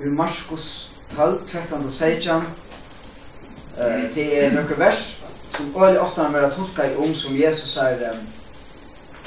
ur 0.01 0.11
Marskos 0.11 0.97
12, 1.11 1.47
13 1.47 1.85
og 1.85 1.91
16, 1.91 2.43
Eh 3.79 4.15
det 4.15 4.45
er 4.45 4.53
nokre 4.53 4.79
vers 4.79 5.25
som 5.49 5.83
øyelig 5.83 6.01
ofte 6.01 6.23
han 6.23 6.35
vil 6.35 6.51
tolka 6.57 6.83
i 6.83 6.97
om 6.97 7.15
som 7.15 7.37
Jesus 7.37 7.75
sier 7.75 8.11
um, 8.11 8.27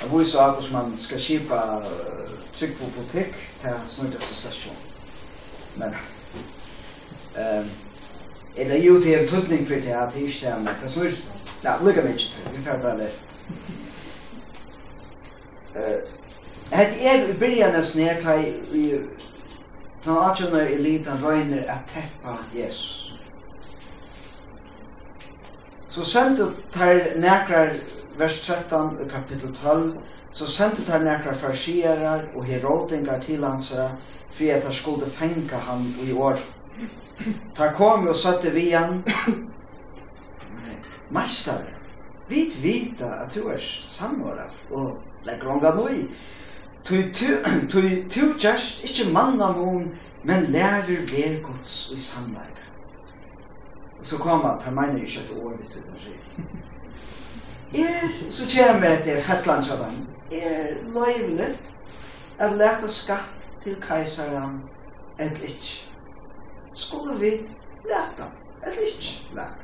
att 0.04 0.20
vi 0.20 0.26
sa 0.26 0.52
att 0.52 0.72
man 0.72 0.98
ska 0.98 1.18
skipa 1.18 1.84
trygg 2.54 2.78
på 2.78 2.86
politikk 2.96 3.34
til 3.62 3.70
till 3.70 3.88
snurda 3.88 4.20
session. 4.20 4.76
Men 5.76 5.94
er 8.56 8.68
det 8.68 8.86
jo 8.86 9.02
til 9.02 9.20
en 9.20 9.28
tøtning 9.28 9.68
for 9.68 9.76
det 9.76 9.84
at 9.84 9.84
det 9.84 9.94
här 9.94 10.12
till 10.12 10.34
stämma. 10.34 10.70
Det 10.82 11.34
Ja, 11.64 11.74
är 11.74 11.84
det 11.84 12.10
ikke 12.10 12.18
til 12.18 12.58
Vi 12.58 12.64
får 12.64 12.78
bare 12.82 12.98
lese 12.98 13.22
Eh 15.76 16.18
Het 16.72 16.88
er 17.02 17.30
i 17.30 17.34
byrjan 17.34 17.76
av 17.76 17.84
snert 17.84 18.26
i 18.74 18.92
den 20.06 20.18
atjona 20.18 20.70
elitan 20.70 21.24
røyner 21.24 21.64
at 21.68 21.80
teppa 21.88 22.38
Jesus. 22.56 23.07
Så 25.98 26.04
sendte 26.06 26.46
tar 26.70 27.00
nekrar 27.18 27.72
vers 28.18 28.42
13 28.46 29.00
i 29.02 29.10
kapitel 29.10 29.56
12 29.56 29.96
så 30.32 30.46
sendte 30.48 30.84
tar 30.86 31.02
nekrar 31.02 31.34
farsierar 31.34 32.28
og 32.36 32.46
herodingar 32.46 33.18
til 33.24 33.42
hans 33.42 33.72
for 34.30 34.52
at 34.54 34.64
han 34.64 34.74
skulle 34.74 35.10
fenga 35.10 35.58
han 35.58 35.88
i 36.06 36.12
år. 36.14 36.38
Ta 37.58 37.72
kom 37.74 38.06
og 38.08 38.16
satte 38.16 38.52
vi 38.54 38.68
han 38.76 39.02
mastar 41.10 41.66
vit 42.30 42.60
vita 42.62 43.10
at 43.24 43.34
du 43.34 43.48
er 43.50 43.58
samvara 43.82 44.46
og 44.70 45.00
legger 45.26 45.50
onga 45.50 45.74
noi. 45.80 46.06
Tu 46.86 48.30
just 48.38 48.86
ikkje 48.86 49.10
manna 49.12 49.50
mon, 49.52 49.90
men 50.24 50.52
lærer 50.54 51.10
ver 51.10 51.42
gods 51.42 51.90
i 51.96 51.98
samverka 52.00 52.67
så 54.02 54.18
kom 54.18 54.46
at 54.46 54.64
han 54.64 54.76
mener 54.76 55.02
ikke 55.02 55.20
et 55.20 55.38
år, 55.42 55.58
vet 55.58 55.76
uten 55.78 56.00
seg. 56.00 56.14
sier. 57.72 58.30
så 58.30 58.46
kommer 58.56 58.90
jeg 58.90 59.04
til 59.04 59.18
Fettlandsjøven, 59.18 60.08
er 60.32 60.78
løyvelig 60.94 61.58
at 62.40 62.52
leta 62.52 62.88
skatt 62.88 63.48
til 63.64 63.76
kajsaren 63.82 64.62
et 65.20 65.40
litt. 65.42 65.72
Skulle 66.74 67.18
vi 67.20 67.32
leta 67.90 68.30
et 68.68 68.78
litt 68.78 69.10
leta. 69.34 69.64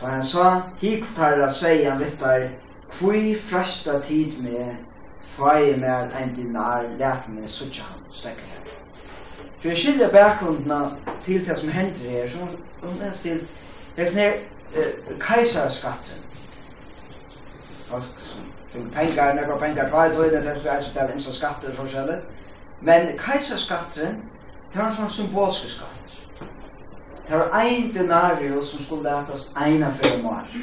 Da 0.00 0.10
han 0.10 0.22
sa, 0.26 0.48
hik 0.82 1.06
tarra 1.16 1.46
seg 1.48 1.86
han 1.88 2.02
litt 2.02 2.18
der, 2.20 2.50
kvui 2.90 3.32
fresta 3.40 4.00
tid 4.04 4.36
med, 4.44 4.82
fai 5.24 5.76
mer 5.80 6.10
enn 6.18 6.34
dinar, 6.36 6.90
let 6.98 7.30
meg 7.32 7.48
suttje 7.48 7.86
han, 7.86 8.02
stekker 8.12 8.73
For 9.64 9.68
jeg 9.68 9.76
skiljer 9.76 10.10
bakgrunden 10.10 10.90
til 11.22 11.46
det 11.46 11.58
som 11.58 11.68
hender 11.68 12.10
her, 12.10 12.28
så 12.28 12.38
hun 12.82 12.98
leser 13.00 13.22
til 13.22 13.48
det 13.96 14.08
som 14.08 14.20
er 14.20 14.32
uh, 14.76 15.18
kajsarskatten. 15.20 16.18
Folk 17.86 18.02
som 18.18 18.44
fikk 18.68 18.92
penger, 18.92 19.32
nekva 19.38 19.56
penger, 19.62 19.88
tvei 19.88 20.12
tøyne, 20.12 20.44
det 20.44 20.58
som 20.58 20.70
er 20.74 20.84
spela 20.84 21.16
imsa 21.16 21.32
skatter 21.32 21.72
og 21.72 21.80
forskjellig. 21.80 22.18
Men 22.82 23.10
kajsarskatten, 23.18 24.20
det 24.68 24.82
var 24.82 24.90
en 24.90 24.96
sånn 25.00 25.16
symbolske 25.16 25.72
skatt. 25.78 26.14
Det 27.24 27.32
var 27.32 27.60
ein 27.64 27.88
denarius 27.96 28.76
som 28.76 28.84
skulle 28.84 29.08
letas 29.08 29.48
eina 29.56 29.88
fyrir 29.88 30.24
mar. 30.28 30.56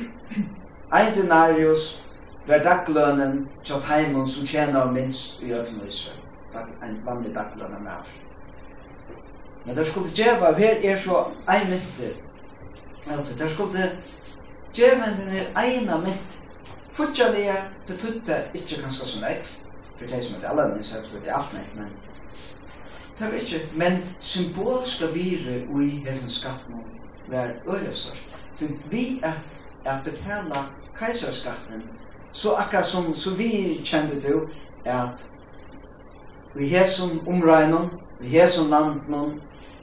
Ein 0.93 1.15
denarius 1.17 2.03
var 2.45 2.61
daglønnen 2.61 3.47
tja 3.65 3.81
Taimon 3.81 4.29
som 4.29 4.45
tjener 4.45 4.93
minst 4.93 5.41
i 5.41 5.55
ödløysa. 5.57 6.19
En 6.85 7.01
vanlig 7.05 7.33
daglønnen 7.33 7.89
mer. 7.89 8.19
Men 9.65 9.75
det 9.77 9.87
skulle 9.87 10.09
djeva, 10.15 10.53
her 10.57 10.91
er 10.91 10.97
så 10.99 11.25
ein 11.49 11.69
mitter. 11.69 12.13
Altså, 13.07 13.37
det 13.43 13.51
skulle 13.51 13.91
djeva 14.75 15.11
den 15.17 15.35
er 15.37 15.61
eina 15.63 15.97
mitt. 15.97 16.37
Fortjallige 16.91 17.55
betydde 17.87 18.43
ikkje 18.53 18.81
ganske 18.81 19.05
som 19.05 19.21
nek, 19.21 19.45
for 19.95 20.05
det 20.05 20.23
som 20.23 20.35
er 20.35 20.39
det 20.39 20.49
aller 20.49 20.73
minst, 20.73 20.95
det 21.13 21.29
er 21.29 21.37
alt 21.37 21.53
meg, 21.53 21.69
men 21.75 21.93
det 23.19 23.27
var 23.27 23.37
ikkje, 23.37 23.59
men 23.75 24.03
symbolska 24.19 25.05
vire 25.13 25.61
ui 25.69 25.89
hesen 26.05 26.29
skatten 26.29 26.81
var 27.29 27.53
ørestor. 27.67 28.17
Vi 28.89 29.21
er 29.23 29.33
at 29.85 30.03
betala 30.05 30.65
kaiserskatten, 30.97 31.83
så 32.31 32.53
akkurat 32.53 32.85
som 32.85 33.13
så 33.15 33.35
vi 33.35 33.81
kjente 33.83 34.21
til 34.21 34.41
at 34.85 35.31
vi 36.55 36.67
hesen 36.67 37.21
omregnen, 37.27 37.89
vi 38.19 38.27
hesen 38.27 38.69
landen, 38.69 39.41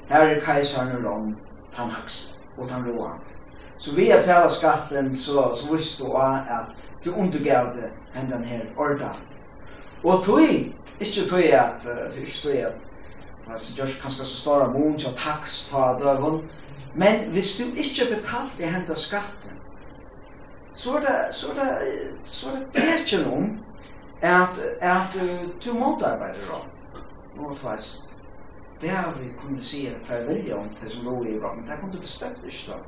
Her 0.08 0.20
er 0.20 0.40
kajsaren 0.40 0.96
og 0.96 1.04
Rom, 1.04 1.36
han 1.76 1.90
haks, 1.90 2.40
og 2.58 2.70
han 2.70 2.86
roant. 2.88 3.34
Så 3.78 3.94
vi 3.94 4.08
har 4.10 4.22
tala 4.22 4.48
skatten, 4.48 5.14
så, 5.14 5.50
så 5.54 5.72
visste 5.72 6.04
du 6.04 6.16
at 6.16 6.76
du 7.04 7.12
undergav 7.12 7.66
undergavde 7.66 7.90
hendan 8.14 8.44
her 8.44 8.60
orda. 8.76 9.12
Og 10.04 10.24
tui, 10.24 10.74
ikkje 11.00 11.28
tui 11.28 11.50
at, 11.52 11.86
uh, 11.86 12.20
ikkje 12.20 12.42
tui 12.42 12.56
at, 12.56 12.88
Altså, 13.48 13.76
gjør 13.76 13.86
kanskje 14.02 14.24
så 14.24 14.40
stor 14.40 14.62
av 14.62 14.74
mån 14.74 14.98
til 15.00 15.14
tax 15.16 15.70
ta 15.70 15.94
døgn. 15.96 16.42
Men 16.94 17.30
hvis 17.32 17.54
du 17.56 17.78
ikke 17.80 18.10
betalte 18.10 18.68
henta 18.68 18.94
skatten, 18.94 19.56
så 20.74 20.98
er 20.98 21.00
det, 21.00 21.34
så 21.34 21.52
er 21.52 21.54
det, 21.54 21.70
så 22.24 22.50
er 22.50 22.58
det 22.58 22.66
det 22.74 22.98
ikke 23.00 23.22
noen 23.24 23.58
at, 24.22 24.60
at 24.80 25.16
du 25.64 25.72
motarbeider 25.72 26.52
om. 26.54 26.68
Nå 27.38 27.54
tvast 27.56 28.17
det 28.80 28.88
har 28.88 29.14
vi 29.18 29.28
kunnet 29.40 29.64
si 29.64 29.86
at 29.86 30.08
det 30.08 30.16
er 30.16 30.26
vilja 30.26 30.56
om 30.56 30.68
det 30.80 30.90
som 30.90 31.04
lå 31.04 31.24
i 31.24 31.34
Irak, 31.34 31.56
men 31.56 31.66
det 31.66 31.78
kan 31.80 31.90
du 31.90 32.00
bestemt 32.00 32.44
ikke 32.44 32.72
da. 32.72 32.78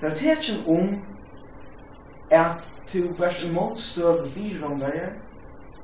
Det 0.00 0.06
är 0.06 0.14
tecken 0.14 0.66
om 0.66 1.02
at 2.30 2.72
du 2.92 3.12
värst 3.12 3.44
emot 3.44 3.78
stöd 3.78 4.28
fyra 4.28 4.66
omgångar 4.66 5.12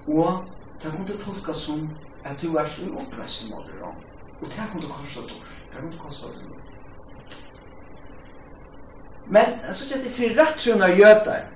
och 0.07 0.45
det 0.83 0.91
kan 0.91 1.07
du 1.07 1.12
tolka 1.12 1.53
som 1.53 1.91
at 2.25 2.41
du 2.41 2.49
värst 2.49 2.83
en 2.83 2.99
upprest 2.99 3.51
mot 3.51 3.67
det 3.67 3.73
Og 4.43 4.49
det 4.49 4.62
kunde 4.73 4.87
kosta 4.87 5.21
dors, 5.21 5.67
det 5.71 5.81
kunde 5.81 5.99
kosta 5.99 6.27
dors. 6.27 6.62
Men 9.27 9.43
jeg 9.67 9.75
synes 9.75 9.93
at 9.93 9.99
det 9.99 10.07
er 10.07 10.11
är 10.11 10.35
för 10.35 10.41
rattrunnar 10.41 10.88
götar. 10.88 11.49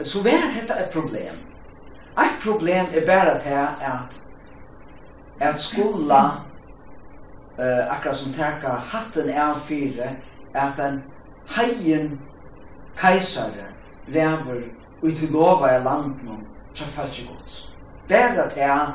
Så 0.00 0.22
var 0.22 0.54
detta 0.60 0.74
et 0.74 0.92
problem. 0.92 1.53
Ett 2.18 2.42
problem 2.42 2.86
er 2.94 3.06
bara 3.06 3.38
til 3.40 3.50
at 3.80 4.20
at 5.40 5.58
skola 5.58 6.22
uh, 7.58 7.96
akkurat 7.96 8.16
som 8.16 8.32
teka 8.32 8.68
hatten 8.68 9.28
är 9.28 9.54
fyra 9.54 10.10
at 10.54 10.78
en 10.78 11.02
heien 11.56 12.20
kejsare 12.96 13.66
lever 14.06 14.62
ut 15.02 15.22
i 15.22 15.26
lova 15.26 15.76
i 15.76 15.84
landen 15.84 16.46
som 16.74 16.86
fällt 16.86 17.28
gods. 17.28 17.68
Bara 18.08 18.48
det 18.54 18.60
är 18.60 18.92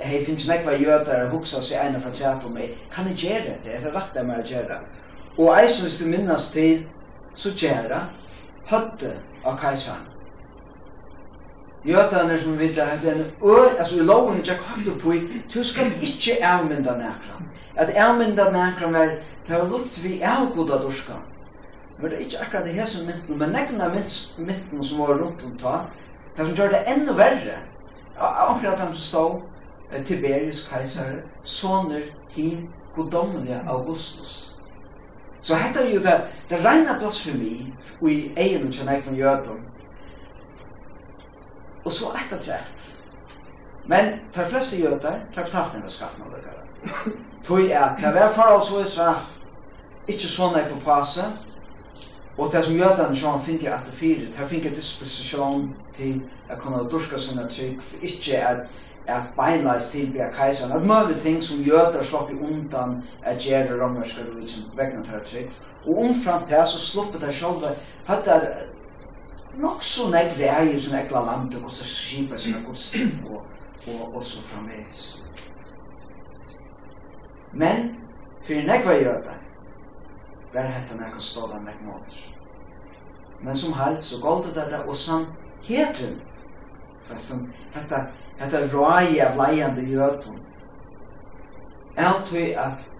hei 0.00 0.24
finnes 0.24 0.48
nekva 0.48 0.72
var 0.72 0.78
jøtar 0.78 1.26
og 1.26 1.34
huksa 1.34 1.60
seg 1.62 1.82
eina 1.84 2.00
fra 2.00 2.12
tjata 2.12 2.48
om 2.48 2.54
meg, 2.56 2.78
kan 2.92 3.08
jeg 3.10 3.16
gjere 3.16 3.56
det? 3.60 3.74
Er 3.74 3.82
det 3.84 3.92
rett 3.94 4.14
det 4.14 4.24
meg 4.24 4.40
å 4.40 4.46
gjere? 4.48 4.78
Og 5.36 5.50
eisen 5.58 5.86
hvis 5.86 5.98
du 6.00 6.08
minnes 6.08 6.46
til, 6.54 6.86
så 7.34 7.52
gjere 7.52 8.00
høtte 8.70 9.12
av 9.44 9.58
kajsan. 9.60 10.09
Jötarna 11.84 12.38
som 12.38 12.58
vill 12.58 12.80
ha 12.80 12.86
den 13.02 13.20
ö, 13.42 13.78
alltså 13.78 13.94
i 13.96 14.00
loven 14.00 14.42
jag 14.44 14.58
kan 14.58 14.98
på 15.02 15.14
du 15.52 15.64
ska 15.64 15.80
inte 15.84 16.42
ärmynda 16.42 16.92
näkra. 16.96 17.34
Att 17.76 17.90
ärmynda 17.90 18.50
näkra 18.50 18.90
var 18.90 19.24
det 19.46 19.52
har 19.52 19.68
lukt 19.68 19.98
vi 19.98 20.22
är 20.22 20.54
goda 20.54 20.78
dorska. 20.78 21.12
Men 21.98 22.10
det 22.10 22.16
är 22.16 22.20
inte 22.20 22.40
akkurat 22.40 22.64
det 22.64 22.72
här 22.72 22.84
som 22.84 23.06
mynden, 23.06 23.38
men 23.38 23.50
nekna 23.50 23.88
mynden 24.38 24.82
som 24.82 24.98
var 24.98 25.14
runt 25.14 25.44
om 25.44 25.56
ta, 25.56 25.86
det 26.36 26.44
som 26.44 26.54
gör 26.54 26.68
det 26.68 26.78
ännu 26.78 27.12
värre. 27.12 27.58
Akkurat 28.18 28.78
han 28.78 28.94
som 28.94 28.96
stod 28.96 29.42
Tiberius 30.04 30.68
kejsare, 30.70 31.22
soner 31.42 32.04
hin 32.28 32.70
godomliga 32.94 33.60
Augustus. 33.68 34.56
Så 35.40 35.54
hetta 35.54 35.80
er 35.80 35.94
jo 35.94 36.00
det, 36.00 36.20
det 36.48 36.64
regna 36.64 36.98
blasfemi 36.98 37.72
i 38.08 38.32
egen 38.36 38.66
og 38.68 38.74
kjennek 38.74 39.06
von 39.06 39.16
jötum, 39.16 39.60
og 41.84 41.92
så 41.92 42.12
ett 42.12 42.28
trett. 42.30 42.48
rätt. 42.48 42.82
Men 43.86 44.18
tar 44.32 44.44
flesta 44.44 44.76
jötar 44.76 45.28
har 45.34 45.44
betalt 45.44 45.72
den 45.72 45.90
skatten 45.90 46.22
av 46.22 46.30
det. 46.30 46.40
Tui 47.44 47.72
är 47.72 47.80
att 47.80 48.00
det 48.00 48.12
var 48.12 48.28
för 48.28 48.56
oss 48.56 48.72
och 48.72 48.80
Israel 48.80 49.16
sånn 50.08 50.56
jeg 50.58 50.68
på 50.72 50.80
passe 50.84 51.24
og 52.36 52.52
det 52.52 52.62
som 52.64 52.76
jötarna 52.76 53.14
som 53.14 53.40
fick 53.40 53.64
att 53.64 53.86
det 53.86 53.92
fire, 53.92 54.26
det 54.26 54.46
finner 54.48 54.70
disposisjon 54.70 55.74
til 55.96 56.22
å 56.50 56.56
kunne 56.56 56.78
kunna 56.78 56.90
duska 56.90 57.16
trygg 57.16 57.82
för 57.82 58.04
inte 58.04 58.46
att 58.48 58.70
at 59.10 59.32
beinleis 59.36 59.90
til 59.90 60.12
bia 60.12 60.30
kajsan, 60.32 60.72
at 60.72 60.86
møve 60.86 61.16
ting 61.20 61.42
som 61.42 61.62
jøder 61.62 62.02
i 62.30 62.34
undan 62.34 63.02
at 63.24 63.46
gjerra 63.46 63.78
romerska 63.84 64.24
rujtsen 64.24 64.70
vegna 64.76 65.02
tæra 65.04 65.24
trygg. 65.24 65.50
Og 65.86 65.98
omframt 65.98 66.48
det 66.48 66.68
så 66.68 66.78
sluppet 66.78 67.20
det 67.20 67.34
sjálva, 67.34 67.74
hatt 68.06 68.24
det 68.24 68.36
nok 69.58 69.82
så 69.82 70.10
nek 70.10 70.38
vei 70.38 70.80
som 70.80 70.96
ekla 70.98 71.24
land 71.26 71.54
og 71.64 71.70
så 71.70 71.84
skipa 71.84 72.36
som 72.36 72.54
er 72.54 72.64
godstid 72.66 73.24
og, 73.26 73.42
og, 73.86 74.14
og 74.14 74.22
så 74.24 74.42
framveis. 74.42 75.20
Men 77.52 77.96
fyrir 78.42 78.66
nek 78.66 78.86
vei 78.86 79.00
rødda 79.04 79.36
var 80.54 80.70
hetta 80.74 80.98
nek 80.98 81.16
å 81.16 81.22
stå 81.22 81.48
der 81.50 81.64
nek 81.64 81.82
måter. 81.86 82.18
Men 83.40 83.56
som 83.56 83.72
halt 83.72 84.02
så 84.04 84.18
galt 84.22 84.50
det 84.50 84.54
der, 84.54 84.82
og 84.84 84.96
samt 84.96 85.28
hetun 85.64 86.20
Fastän 87.08 87.52
hetta 87.72 88.06
hetta 88.38 88.60
rai 88.60 89.20
av 89.20 89.36
leiande 89.36 89.82
jötun. 89.82 90.38
Alt 91.96 92.32
vi 92.32 92.54
at 92.54 92.96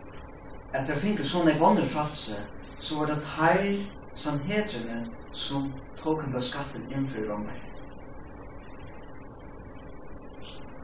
at 0.74 0.86
det 0.86 0.96
finnes 0.96 1.26
sånne 1.26 1.56
vanner 1.58 1.86
fralse, 1.86 2.36
så 2.78 2.98
var 2.98 3.06
det 3.10 3.22
teir 3.26 3.80
som 4.12 4.38
hedrene 4.46 5.06
som 5.32 5.72
tog 6.02 6.22
den 6.22 6.40
skatten 6.40 6.86
inn 6.90 7.06
om 7.32 7.44
meg. 7.46 7.60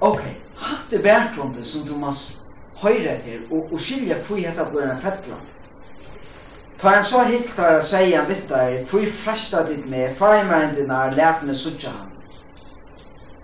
Ok, 0.01 0.21
hatt 0.57 0.91
det 0.91 1.03
bærtrondet 1.03 1.65
som 1.65 1.85
du 1.87 1.93
Thomas 1.93 2.47
høyre 2.83 3.17
til 3.21 3.47
og, 3.51 3.73
og 3.73 3.81
skilja 3.81 4.19
hvor 4.21 4.37
jeg 4.37 4.51
hetta 4.51 4.67
blir 4.71 4.91
en 4.91 5.01
fettland. 5.01 5.53
Ta 6.79 6.93
en 6.93 7.05
så 7.05 7.23
hitt 7.25 7.47
hiktar 7.47 7.79
og 7.79 7.85
sier 7.85 8.19
han 8.19 8.29
vitt 8.29 8.49
der, 8.51 8.83
hvor 8.85 9.07
fresta 9.09 9.63
ditt 9.69 9.87
med, 9.89 10.11
frimrendina 10.19 11.07
er 11.07 11.17
lært 11.17 11.47
med 11.49 11.57
suttja 11.57 11.95
han. 11.95 12.13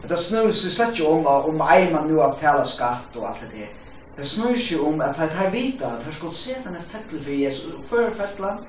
Det 0.09 0.19
snur 0.19 0.51
seg 0.53 0.75
slett 0.75 0.99
jo 0.99 1.09
om 1.09 1.27
om 1.27 1.63
ei 1.71 1.87
man 1.93 2.09
nu 2.11 2.19
har 2.19 2.35
betalt 2.35 2.69
skatt 2.69 3.17
og 3.17 3.29
alt 3.31 3.41
det 3.47 3.53
der. 3.55 3.71
Det 4.17 4.27
snur 4.29 4.57
seg 4.59 4.83
om 4.85 5.01
at 5.01 5.17
jeg 5.17 5.33
tar 5.33 5.51
vita 5.51 5.95
at 5.97 6.05
jeg 6.05 6.15
skal 6.19 6.33
se 6.37 6.57
denne 6.67 6.83
fettel 6.93 7.23
for 7.23 7.33
Jesus. 7.33 7.89
Hvor 7.89 8.05
er 8.05 8.11
fettland? 8.11 8.67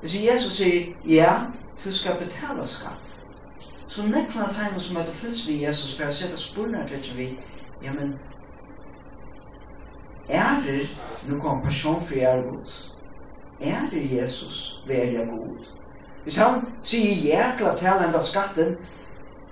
Hvis 0.00 0.24
Jesus 0.24 0.56
sier, 0.56 0.94
ja, 1.06 1.34
du 1.84 1.92
skal 1.92 2.18
betala 2.18 2.64
skatt. 2.66 3.26
Så 3.86 4.02
nekna 4.02 4.46
tegnet 4.52 4.82
som 4.82 4.96
heter 4.96 5.12
fylls 5.12 5.48
vi 5.48 5.64
Jesus 5.64 5.96
for 5.96 6.06
å 6.06 6.12
sette 6.12 6.36
spurnar 6.36 6.86
til 6.86 7.16
vi, 7.16 7.28
ja, 7.82 7.92
men 7.92 8.18
er 10.28 10.60
det 10.66 10.84
nu 11.26 11.40
kom 11.40 11.62
person 11.64 12.02
for 12.04 12.20
er 12.20 12.42
gods? 12.50 12.94
Er 13.60 13.88
det 13.90 14.04
Jesus 14.12 14.82
vær 14.86 15.08
jeg 15.08 15.26
god? 15.30 15.66
Hvis 16.22 16.36
han 16.36 16.60
sier 16.80 17.16
ja 17.24 17.50
til 17.56 17.66
å 17.66 17.72
betala 17.72 18.06
enda 18.06 18.20
skatten, 18.22 18.76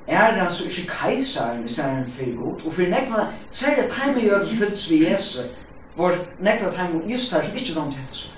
er 0.06 0.34
det 0.34 0.44
altså 0.44 0.68
ikke 0.68 0.92
kajsaren 0.92 1.64
hvis 1.64 1.78
han 1.82 2.02
er 2.02 2.10
for 2.18 2.36
god? 2.36 2.66
Og 2.66 2.72
for 2.72 2.92
nekna, 2.92 3.26
sier 3.48 3.80
det 3.80 3.88
tegnet 3.90 4.28
gjør 4.28 4.44
det 4.44 4.58
fylls 4.60 4.90
vi 4.90 5.02
Jesus, 5.08 5.48
hvor 5.96 6.14
nekna 6.38 6.70
tegnet 6.70 7.10
just 7.10 7.32
her 7.32 7.42
som 7.42 7.56
ikke 7.56 7.74
kom 7.80 7.90
til 7.90 8.04
dette 8.04 8.36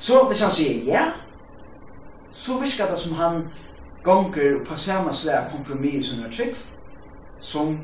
Så 0.00 0.24
hvis 0.26 0.40
han 0.40 0.50
sier 0.50 0.84
ja, 0.88 1.02
så 2.32 2.56
virker 2.60 2.88
det 2.88 2.98
som 2.98 3.18
han 3.18 3.42
gonger 4.04 4.62
på 4.64 4.76
samme 4.76 5.12
slag 5.12 5.50
kompromis 5.52 6.08
som 6.08 6.22
er 6.24 6.32
trygg, 6.32 6.56
som 7.38 7.74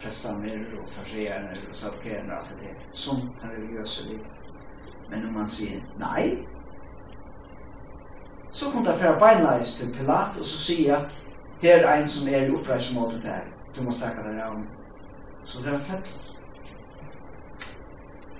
prestaner 0.00 0.60
og 0.76 0.90
farserer 0.92 1.56
og 1.68 1.72
sadkerene 1.76 2.32
og 2.32 2.38
alt 2.38 2.52
det 2.52 2.68
der, 2.68 2.84
som 2.92 3.22
den 3.40 3.54
religiøse 3.54 4.08
livet. 4.10 4.30
Men 5.10 5.24
om 5.28 5.34
man 5.40 5.48
sier 5.48 5.80
nei, 5.96 6.44
så 8.50 8.70
kom 8.70 8.84
det 8.84 8.98
fra 9.00 9.16
beinleis 9.20 9.76
til 9.80 9.96
Pilat, 9.96 10.36
og 10.36 10.44
så 10.44 10.58
sier 10.58 10.92
jeg, 10.92 11.20
her 11.62 11.86
er 11.86 12.02
en 12.02 12.08
som 12.08 12.28
er 12.28 12.44
i 12.44 12.52
oppreismålet 12.52 13.24
der, 13.24 13.48
du 13.76 13.82
må 13.82 13.92
stekke 13.92 14.24
deg 14.24 14.42
om. 14.50 14.66
Så 15.44 15.64
det 15.64 15.72
er 15.72 15.84
fettland. 15.88 16.32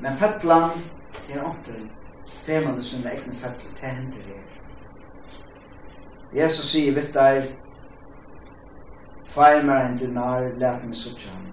Men 0.01 0.17
fettland, 0.21 0.83
det 1.27 1.37
er 1.37 1.45
ångtelen 1.49 1.91
fremmande 2.27 2.83
sina 2.83 3.11
egne 3.11 3.35
føtter, 3.35 3.71
det 3.81 3.89
hender 3.89 4.23
det. 4.27 4.41
Jesus 6.35 6.71
sier 6.73 6.95
vet 6.95 7.15
der, 7.15 7.47
Fær 9.37 9.63
meg 9.69 9.83
en 9.85 9.99
dinar, 10.01 10.47
let 10.57 10.85
meg 10.87 10.95
suttje 10.97 11.29
ham. 11.29 11.49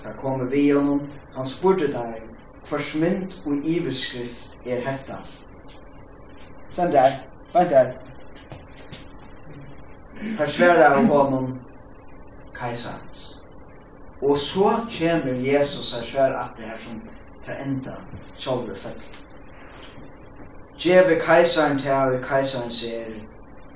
Da 0.00 0.14
kommer 0.16 0.46
vi 0.48 0.70
honom, 0.70 1.02
han 1.34 1.44
spurte 1.44 1.90
der, 1.92 2.22
forsmynd 2.64 3.34
og 3.44 3.66
iverskrift 3.68 4.56
er 4.64 4.80
hetta. 4.86 5.18
Sen 6.70 6.92
der, 6.92 7.18
vent 7.52 7.70
der. 7.70 7.92
Forsværer 10.38 10.86
av 10.86 11.04
honom, 11.12 11.58
kajsans. 12.56 13.42
Og 14.22 14.36
så 14.36 14.72
kommer 14.98 15.36
Jesus 15.52 15.92
her 15.94 16.02
svær 16.02 16.32
at 16.40 16.56
det 16.56 16.70
her 16.70 16.76
som 16.80 17.02
tar 17.44 17.60
enda 17.66 18.00
sjolver 18.36 18.74
føtter. 18.74 19.25
Djeve 20.82 21.20
kajsaren 21.20 21.78
til 21.78 21.88
her, 21.88 22.20
kajsaren 22.28 22.70
ser, 22.70 23.04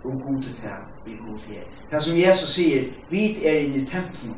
og 0.04 0.12
gode 0.26 0.42
til 0.42 0.54
her, 0.62 0.76
vi 1.06 1.12
gode 1.26 1.40
til 1.46 1.54
her. 1.54 1.62
Det 1.90 2.02
som 2.02 2.18
Jesus 2.18 2.48
sier, 2.48 2.84
vi 3.10 3.46
er 3.46 3.52
inne 3.52 3.76
i 3.76 3.86
tempelen. 3.86 4.36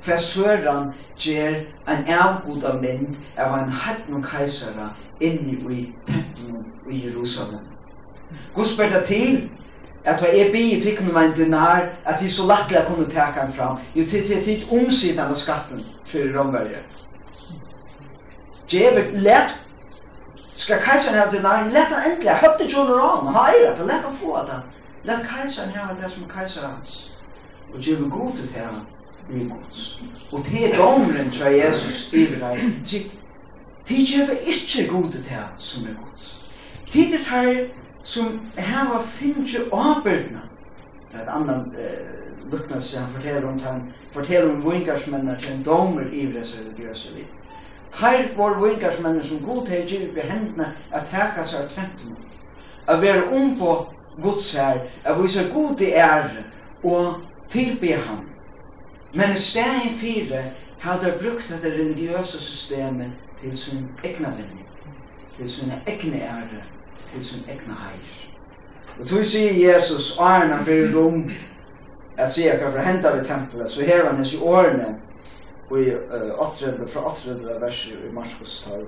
For 0.00 0.16
søren 0.16 0.92
gjør 1.18 1.54
en 1.88 2.08
avgod 2.08 2.62
av 2.62 2.80
mynd 2.82 3.16
av 3.36 3.54
en 3.54 3.70
hatt 3.70 3.96
hattnum 3.96 4.22
kajsere 4.22 4.90
inne 5.20 5.56
i 5.72 5.86
tempelen 6.06 6.66
i 6.92 7.06
Jerusalem. 7.06 7.64
Guds 8.54 8.74
spør 8.74 8.88
det 8.88 9.04
til, 9.04 9.50
at 10.04 10.22
jeg 10.22 10.46
er 10.46 10.52
bi 10.52 10.62
i 10.72 10.80
tikkene 10.80 11.12
med 11.12 11.22
en 11.22 11.32
dinar, 11.36 11.88
at 12.04 12.20
de 12.20 12.30
så 12.30 12.46
lattelig 12.46 12.84
kunne 12.86 13.06
teka 13.06 13.40
han 13.40 13.52
fram. 13.52 13.78
Jo, 13.96 14.04
til 14.04 14.26
til 14.26 14.44
til 14.44 14.66
omsiden 14.70 15.18
av 15.18 15.34
skatten 15.34 15.82
for 16.06 16.38
romverje. 16.38 16.82
Djevel, 18.70 19.04
let 19.12 19.65
Skal 20.56 20.82
kejseren 20.82 21.18
have 21.18 21.30
det? 21.30 21.42
Nej, 21.42 21.62
lad 21.76 21.86
han 21.92 22.10
endelig. 22.10 22.26
Jeg 22.26 22.38
hørte 22.44 22.64
det 22.64 22.72
jo 22.72 22.78
om. 22.78 23.26
Han 23.26 23.36
ejer 23.36 23.74
det. 23.76 23.86
Lad 23.86 24.00
han 24.06 24.16
få 24.22 24.38
det. 24.50 24.62
Lad 25.04 25.18
kejseren 25.24 25.70
have 25.70 26.02
det 26.02 26.10
som 26.10 26.22
er 26.22 26.28
kejserens. 26.28 27.16
Og 27.74 27.78
det 27.78 27.92
er 27.92 27.96
vi 27.96 28.10
gode 28.10 28.36
til 28.36 28.48
her. 28.48 28.68
Vi 29.30 29.42
er 29.42 29.48
gods. 29.48 30.02
Og 30.32 30.38
det 30.38 30.72
er 30.72 30.76
domren, 30.76 31.30
tror 31.30 31.50
Jesus, 31.50 32.12
i 32.12 32.26
dig. 32.26 32.82
Det 33.88 34.00
er 34.20 34.26
vi 34.26 34.36
ikke 34.46 34.92
gode 34.92 35.10
til 35.12 35.22
her 35.22 35.44
som 35.58 35.82
er 35.82 35.94
gods. 36.04 36.46
Det 36.92 37.00
er 37.00 37.10
det 37.16 37.26
her 37.26 37.64
som 38.02 38.40
her 38.58 38.92
var 38.92 39.02
finnes 39.02 39.56
åbørdene. 39.72 40.40
Det 41.12 41.20
er 41.20 41.22
et 41.22 41.28
annet 41.34 41.64
luknelse 42.50 42.98
han 42.98 43.12
forteller 43.12 43.48
om. 43.48 43.58
Han 43.58 43.92
forteller 44.12 44.54
om 44.54 44.72
vingarsmennene 44.72 45.38
til 45.40 45.54
en 45.54 45.64
domer 45.64 46.02
i 46.12 46.26
Vreser 46.32 46.60
og 46.70 46.76
Gjøselig. 46.76 47.30
Her 47.94 48.36
var 48.36 48.60
vingarsmenn 48.60 49.22
som 49.22 49.38
god 49.38 49.66
til 49.66 49.86
givet 49.86 50.18
i 50.18 50.28
hendene 50.28 50.72
at 50.92 51.08
teka 51.10 51.44
seg 51.44 51.64
av 51.64 51.68
tempelen. 51.70 52.16
At 52.88 53.02
være 53.02 53.24
om 53.34 53.56
på 53.58 53.72
Guds 54.22 54.52
her, 54.54 54.80
at 55.04 55.22
vise 55.22 55.50
god 55.54 55.80
i 55.80 55.92
ære 55.92 56.44
og 56.84 57.14
tilbe 57.48 57.92
han. 57.92 58.28
Men 59.14 59.32
i 59.32 59.38
stedet 59.38 59.96
fire 59.96 60.44
hadde 60.78 61.18
brukt 61.22 61.48
dette 61.48 61.72
religiøse 61.78 62.42
systemet 62.42 63.12
til 63.42 63.58
sin 63.58 63.88
egna 64.04 64.30
vinning, 64.30 64.66
til 65.36 65.50
sin 65.50 65.72
egna 65.86 66.16
ære, 66.16 66.62
til 67.12 67.24
sin 67.24 67.44
egna 67.48 67.74
heir. 67.74 68.26
Og 69.00 69.06
tog 69.06 69.24
sier 69.24 69.52
Jesus, 69.72 70.16
Arna 70.20 70.62
fyrir 70.62 70.94
rom, 70.94 71.30
at 72.18 72.32
sier 72.32 72.56
hva 72.60 72.70
for 72.72 72.80
henta 72.80 73.12
vi 73.12 73.24
tempelet, 73.24 73.70
så 73.70 73.84
her 73.84 74.06
han 74.06 74.16
hans 74.16 74.32
i 74.34 74.38
årene, 74.40 74.94
och 75.68 75.80
i 75.80 75.96
åttrende 76.38 76.86
fra 76.86 77.00
åttrende 77.00 77.58
vers 77.58 77.92
i 77.92 78.12
Marskos 78.12 78.68
tal. 78.68 78.86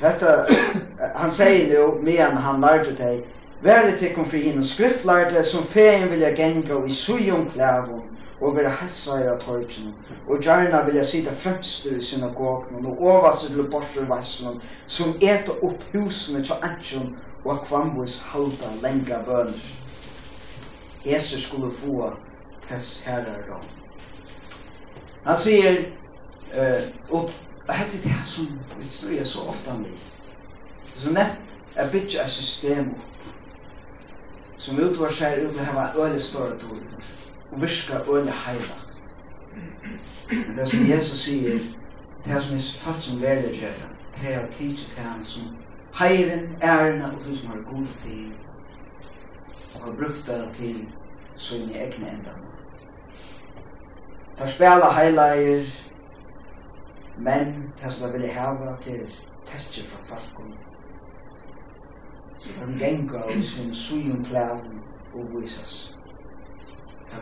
Hetta 0.00 0.46
han 1.14 1.30
sier 1.30 1.74
jo, 1.74 1.98
men 2.02 2.36
han 2.36 2.60
lärde 2.60 2.92
dig 2.92 3.26
Värre 3.62 3.92
til 3.92 4.14
kom 4.14 4.24
för 4.24 4.36
in 4.36 4.58
och 4.58 4.64
skriftlärde 4.64 5.42
som 5.42 5.64
fein 5.64 6.10
vilja 6.10 6.36
gänga 6.36 6.86
i 6.86 6.90
sujum 6.90 7.48
klävon 7.48 8.02
og 8.40 8.56
vera 8.56 8.68
helsa 8.68 9.16
i 9.20 9.28
at 9.32 9.44
høytjen, 9.48 9.94
og 10.28 10.42
gjerna 10.44 10.82
vilja 10.84 11.04
sida 11.04 11.32
fremst 11.32 11.86
i 11.88 12.00
synagogen 12.04 12.86
og 12.86 13.00
ovastur 13.00 13.54
til 13.54 13.70
borsur 13.72 14.08
vassnum, 14.10 14.60
som 14.86 15.16
eta 15.22 15.56
opp 15.62 15.84
husene 15.94 16.44
til 16.44 16.68
ansjon, 16.68 17.14
og 17.44 17.60
akvambus 17.60 18.20
halda 18.32 18.72
lenga 18.82 19.22
bønner. 19.24 19.72
Jesus 21.06 21.46
skulle 21.46 21.70
få 21.70 22.10
tess 22.68 23.04
herrar 23.06 23.44
dom. 23.48 23.85
Han 25.26 25.36
sier, 25.36 25.72
eh 26.52 26.82
og 27.10 27.30
det 27.66 27.72
här 27.72 27.86
det 27.90 28.24
som 28.24 28.60
vi 28.76 28.84
sier 28.84 29.24
så 29.24 29.40
ofta 29.48 29.74
med. 29.74 29.90
Det 30.86 30.96
er 30.96 31.00
så 31.00 31.10
nätt 31.10 31.58
att 31.76 31.92
bygga 31.92 32.22
et 32.22 32.30
system 32.30 32.94
som 34.58 34.78
utvar 34.78 35.08
seg 35.08 35.38
ut 35.38 35.60
att 35.60 35.66
ha 35.66 36.18
store 36.18 36.20
stora 36.20 36.52
Og 37.52 37.62
och 38.06 38.16
øyne 38.16 38.32
öle 38.32 38.74
Men 40.30 40.56
Det 40.56 40.68
som 40.68 40.86
Jesus 40.86 41.20
sier, 41.20 41.58
det 42.24 42.30
här 42.30 42.38
som 42.38 42.54
är 42.54 42.58
fatt 42.58 42.94
fast 42.94 43.08
som 43.10 43.20
lärde 43.20 43.54
sig 43.54 43.72
det 44.20 44.32
er 44.32 44.46
å 44.46 44.52
tidigt 44.52 44.92
til 44.94 45.02
han 45.02 45.24
som 45.24 45.42
heiren, 45.94 46.56
ärna 46.60 47.12
och 47.16 47.22
som 47.22 47.48
har 47.48 47.56
god 47.56 47.86
tid 48.04 48.32
Og 49.74 49.84
har 49.84 49.92
brukt 49.92 50.26
det 50.26 50.48
til 50.56 50.92
sin 51.34 51.70
egne 51.70 52.08
ändamål. 52.08 52.45
Ta 54.36 54.46
spela 54.46 54.90
heilair 54.92 55.64
men 57.18 57.72
tar 57.80 57.88
som 57.90 58.12
vilja 58.12 58.32
hava 58.32 58.76
til 58.80 59.06
testje 59.46 59.84
fra 59.84 60.02
falkon. 60.04 60.54
så 62.38 62.50
de 62.66 62.78
genga 62.78 63.18
og 63.18 63.42
sin 63.42 63.74
sujum 63.74 64.24
klæven 64.24 64.80
og 65.14 65.26
visas 65.34 65.96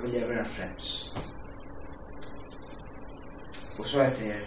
vil 0.03 0.13
jeg 0.13 0.29
være 0.29 0.45
fremst. 0.45 1.19
Og 3.79 3.85
så 3.87 4.03
etter 4.03 4.35
er 4.35 4.41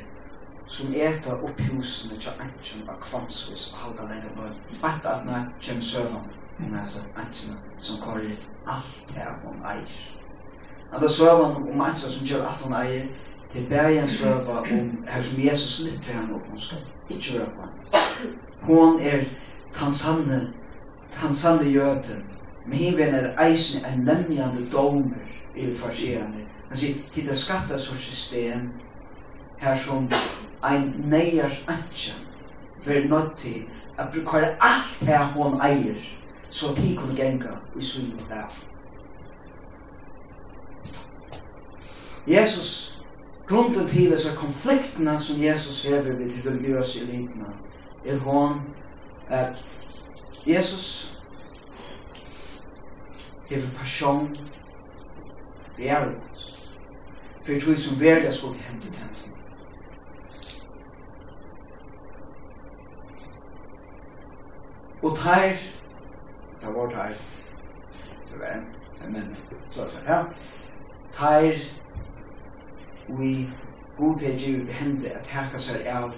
som 0.67 0.93
eta 0.95 1.36
upp 1.36 1.62
husene 1.62 2.19
til 2.19 2.32
ansjen 2.43 2.89
av 2.89 2.99
kvamsvis 3.01 3.69
og 3.73 3.80
halda 3.84 4.08
lenger 4.10 4.34
vøy 4.36 4.49
at 4.84 5.06
atna 5.08 5.45
kjem 5.63 5.80
søvnum 5.82 6.25
men 6.58 6.75
altså 6.75 7.06
ansjen 7.15 7.56
som 7.77 8.01
kvar 8.03 8.19
alt 8.73 9.13
her 9.15 9.32
om 9.47 9.63
eir 9.71 9.93
At 10.93 11.02
det 11.02 11.12
søvan 11.12 11.56
om 11.56 11.62
mennesker 11.62 12.10
som 12.10 12.26
gjør 12.28 12.45
alt 12.47 12.63
han 12.63 12.76
eier, 12.86 13.08
til 13.52 13.65
bergen 13.69 14.08
søva 14.08 14.60
om 14.60 15.06
her 15.08 15.21
som 15.21 15.43
Jesus 15.43 15.80
lytter 15.86 16.13
henne 16.13 16.36
opp, 16.36 16.47
hun 16.50 16.60
skal 16.60 16.78
ikke 17.10 17.39
være 17.39 17.50
på 17.56 17.62
henne. 17.62 18.38
Hun 18.62 19.00
er 19.00 19.23
tan 19.73 19.91
sanne, 19.91 20.54
tan 21.12 21.34
sanne 21.34 21.69
jøden, 21.71 22.23
men 22.65 22.78
hinven 22.78 23.15
er 23.15 23.47
eisen 23.47 23.86
en 23.86 24.06
lemjande 24.06 24.69
domer 24.71 25.15
i 25.56 25.73
farserande. 25.73 26.45
Han 26.67 26.78
sier, 26.78 26.95
til 27.12 27.28
det 27.28 27.38
skattes 27.38 27.88
for 27.89 27.95
system, 27.95 28.69
her 29.60 29.73
som 29.73 30.10
ein 30.63 30.93
neiers 31.10 31.65
antja, 31.67 32.13
ver 32.86 33.08
nødt 33.08 33.38
til 33.38 33.63
at 33.97 34.08
brukare 34.13 34.56
alt 34.62 35.04
her 35.08 35.23
hon 35.36 35.62
eier, 35.62 36.00
så 36.50 36.65
de 36.78 36.95
kunne 36.95 37.15
genga 37.15 37.56
i 37.80 37.82
sunnet 37.82 38.26
lave. 38.30 38.76
Jesus, 42.27 43.03
grunden 43.47 43.87
til 43.87 44.11
disse 44.11 44.35
konfliktene 44.35 45.19
som 45.19 45.43
Jesus 45.43 45.83
hever 45.83 46.17
ved 46.17 46.29
til 46.29 46.49
religiøse 46.49 47.01
elitene, 47.01 47.45
er 48.05 48.17
hon 48.17 48.61
at 49.29 49.63
Jesus 50.47 51.19
hever 53.49 53.69
passion 53.77 54.35
for 55.75 55.81
ærlighet, 55.81 56.69
for 57.43 57.51
jeg 57.51 57.61
tror 57.61 57.75
som 57.75 58.01
verden 58.01 58.33
skulle 58.33 58.59
hente 58.59 58.91
til 58.91 58.97
Og 65.03 65.17
tær, 65.17 65.53
det 66.61 66.75
var 66.75 66.89
tær, 66.89 67.13
det 68.27 68.39
var 68.39 68.47
en, 68.55 68.65
en 69.05 69.13
menn, 69.13 69.37
så 69.69 69.81
er 69.81 69.87
det, 69.87 70.01
ja, 70.07 70.23
tær, 71.11 71.51
vi 73.07 73.49
god 73.95 74.19
til 74.19 74.39
giv 74.39 74.71
hende 74.71 75.11
at 75.11 75.27
haka 75.27 75.57
seg 75.57 75.87
av 75.87 76.13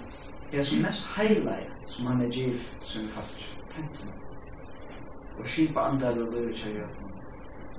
er 0.52 0.62
som 0.62 0.82
mest 0.82 1.12
heilig 1.16 1.68
som 1.86 2.06
han 2.06 2.22
er 2.22 2.32
giv 2.34 2.58
som 2.82 3.04
er 3.04 3.14
falt 3.14 3.44
tenten 3.70 4.10
og 5.38 5.46
skipa 5.46 5.86
andal 5.86 6.18
og 6.24 6.34
løy 6.34 6.50
kjær 6.52 6.90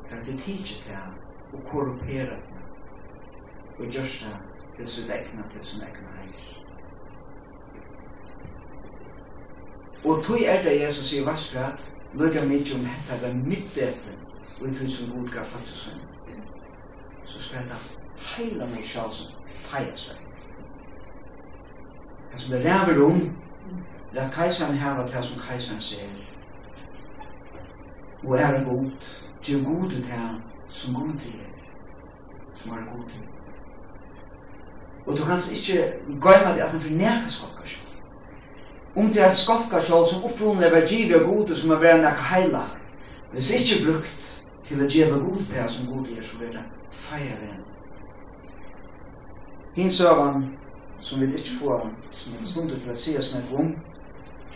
kan 0.07 0.25
det 0.25 0.39
tidsi 0.39 0.79
til 0.83 0.95
han 0.95 1.19
og 1.51 1.67
korrupera 1.67 2.39
til 2.47 2.63
og 3.77 3.85
gjørsta 3.91 4.33
til 4.75 4.87
sitt 4.87 5.11
egna 5.11 5.47
til 5.51 5.63
sin 5.63 5.83
egna 5.83 6.15
heir 6.21 6.41
og 10.03 10.23
tog 10.25 10.41
er 10.41 10.63
det 10.63 10.79
Jesus 10.81 11.11
sier 11.11 11.27
vaskrat 11.27 11.83
lukka 12.13 12.45
mykje 12.47 12.79
om 12.79 12.87
hetta 12.87 13.19
var 13.21 13.35
mitt 13.37 13.77
etter 13.77 14.15
og 14.59 14.69
i 14.69 14.77
tog 14.77 14.89
som 14.89 15.11
god 15.11 15.33
gav 15.35 15.43
falt 15.43 15.75
så 17.23 17.39
skal 17.39 17.67
det 17.69 18.00
heila 18.21 18.65
meg 18.65 18.83
sjálf 18.85 19.13
som 19.13 19.31
feir 19.45 19.95
seg. 19.95 20.17
Det 22.31 22.39
som 22.39 22.53
det 22.53 22.65
ræver 22.65 23.03
om, 23.05 23.21
det 24.13 24.19
at 24.19 24.33
keiseren 24.35 24.77
heva 24.77 25.03
det 25.07 25.23
som 25.23 25.41
keiseren 25.41 25.81
ser, 25.81 26.07
og 28.23 28.37
er 28.39 28.55
en 28.55 28.65
god, 28.65 28.91
til 29.41 29.59
er 29.59 29.63
god 29.63 29.89
til 29.89 30.03
det 30.03 30.41
som 30.67 30.93
god 30.93 31.19
til 31.19 31.39
er, 31.39 31.53
som 32.55 32.71
er 32.71 32.95
god 32.95 33.09
til. 33.09 33.27
Og 35.07 35.17
du 35.17 35.25
kanst 35.25 35.51
ikkje 35.51 35.93
gøyma 36.21 36.53
det 36.53 36.61
at 36.61 36.71
han 36.71 36.79
forneka 36.79 37.27
skokkar 37.27 37.65
seg. 37.65 37.87
Om 38.95 39.07
det 39.07 39.23
er 39.25 39.31
skokkar 39.31 39.79
seg 39.79 40.05
som 40.07 40.23
opprunnet 40.23 40.67
er 40.67 40.75
vergivet 40.75 41.21
og 41.21 41.27
god 41.27 41.55
som 41.55 41.71
er 41.71 41.81
verre 41.81 42.03
nekka 42.03 42.29
heilagt, 42.35 42.95
hvis 43.31 43.51
ikkje 43.57 43.83
brukt 43.87 44.29
til 44.67 44.83
å 44.83 44.87
gjeva 44.87 45.17
god 45.17 45.41
til 45.41 45.53
det 45.55 45.67
som 45.71 45.89
god 45.91 46.05
til 46.05 46.17
er, 46.17 46.23
så 46.23 46.37
blir 46.37 46.55
det 46.55 46.63
feir 46.91 47.35
venn 47.41 47.61
Hins 49.75 49.93
søvann, 49.93 50.49
som 50.99 51.21
vi 51.21 51.25
ikke 51.25 51.57
får, 51.59 51.89
som 52.11 52.33
vi 52.39 52.47
stundet 52.47 52.81
til 52.81 52.91
å 52.91 52.95
si 52.97 53.15
oss 53.17 53.33
nek 53.35 53.53
om, 53.59 53.71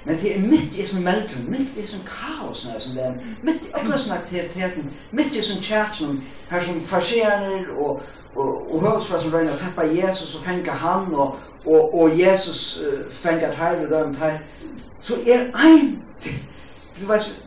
men 0.05 0.19
det 0.21 0.35
er 0.35 0.41
mitt 0.41 0.75
i 0.77 0.85
sin 0.85 1.03
meldrum, 1.03 1.45
mitt 1.49 1.77
i 1.77 1.85
sin 1.87 2.03
kaos, 2.05 2.67
som 2.77 2.93
det 2.93 3.05
er, 3.05 3.15
mitt 3.43 3.63
i 3.63 3.71
opplevelsen 3.73 4.13
aktiviteten, 4.13 4.91
mitt 5.11 5.35
i 5.35 5.41
sin 5.41 5.61
tjertsen, 5.61 6.19
her 6.49 6.61
som 6.61 6.81
farserer 6.81 7.71
og, 7.77 8.01
og, 8.35 8.73
og 8.73 8.81
høvelsfra 8.81 9.21
som 9.21 9.33
røyner 9.33 9.57
teppa 9.57 9.87
Jesus 9.87 10.35
og 10.35 10.43
fenga 10.45 10.71
han, 10.71 11.09
og, 11.13 11.39
og, 11.65 11.95
og 11.95 12.19
Jesus 12.19 12.83
uh, 12.83 12.99
fenga 13.09 13.49
her 13.57 13.81
og 13.85 13.89
dømt 13.89 14.21
her, 14.21 14.37
så 14.99 15.17
er 15.25 15.49
ein, 15.65 16.03
du 16.99 17.07
vet, 17.07 17.44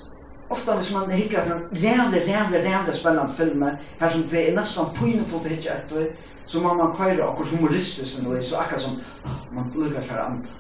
ofta 0.51 0.75
hvis 0.77 0.93
man 0.93 1.11
hikker 1.11 1.41
at 1.41 1.47
en 1.47 1.63
rævlig, 1.73 2.23
rævlig, 2.29 2.61
rævlig 2.65 2.95
spennende 2.95 3.33
film 3.37 3.63
her 4.01 4.09
som 4.09 4.23
det 4.23 4.49
er 4.49 4.55
nesten 4.57 4.93
pinefullt 4.97 5.47
å 5.47 5.53
hikke 5.53 5.75
etter, 5.75 6.07
så 6.47 6.61
må 6.61 6.75
man 6.75 6.95
køyre 6.97 7.27
akkurat 7.27 7.53
humoristisk 7.57 8.23
enn 8.23 8.31
det, 8.33 8.45
så 8.45 8.61
akkurat 8.63 8.81
som 8.81 9.01
man 9.53 9.73
lukker 9.75 10.01
for 10.01 10.23
andre. 10.25 10.53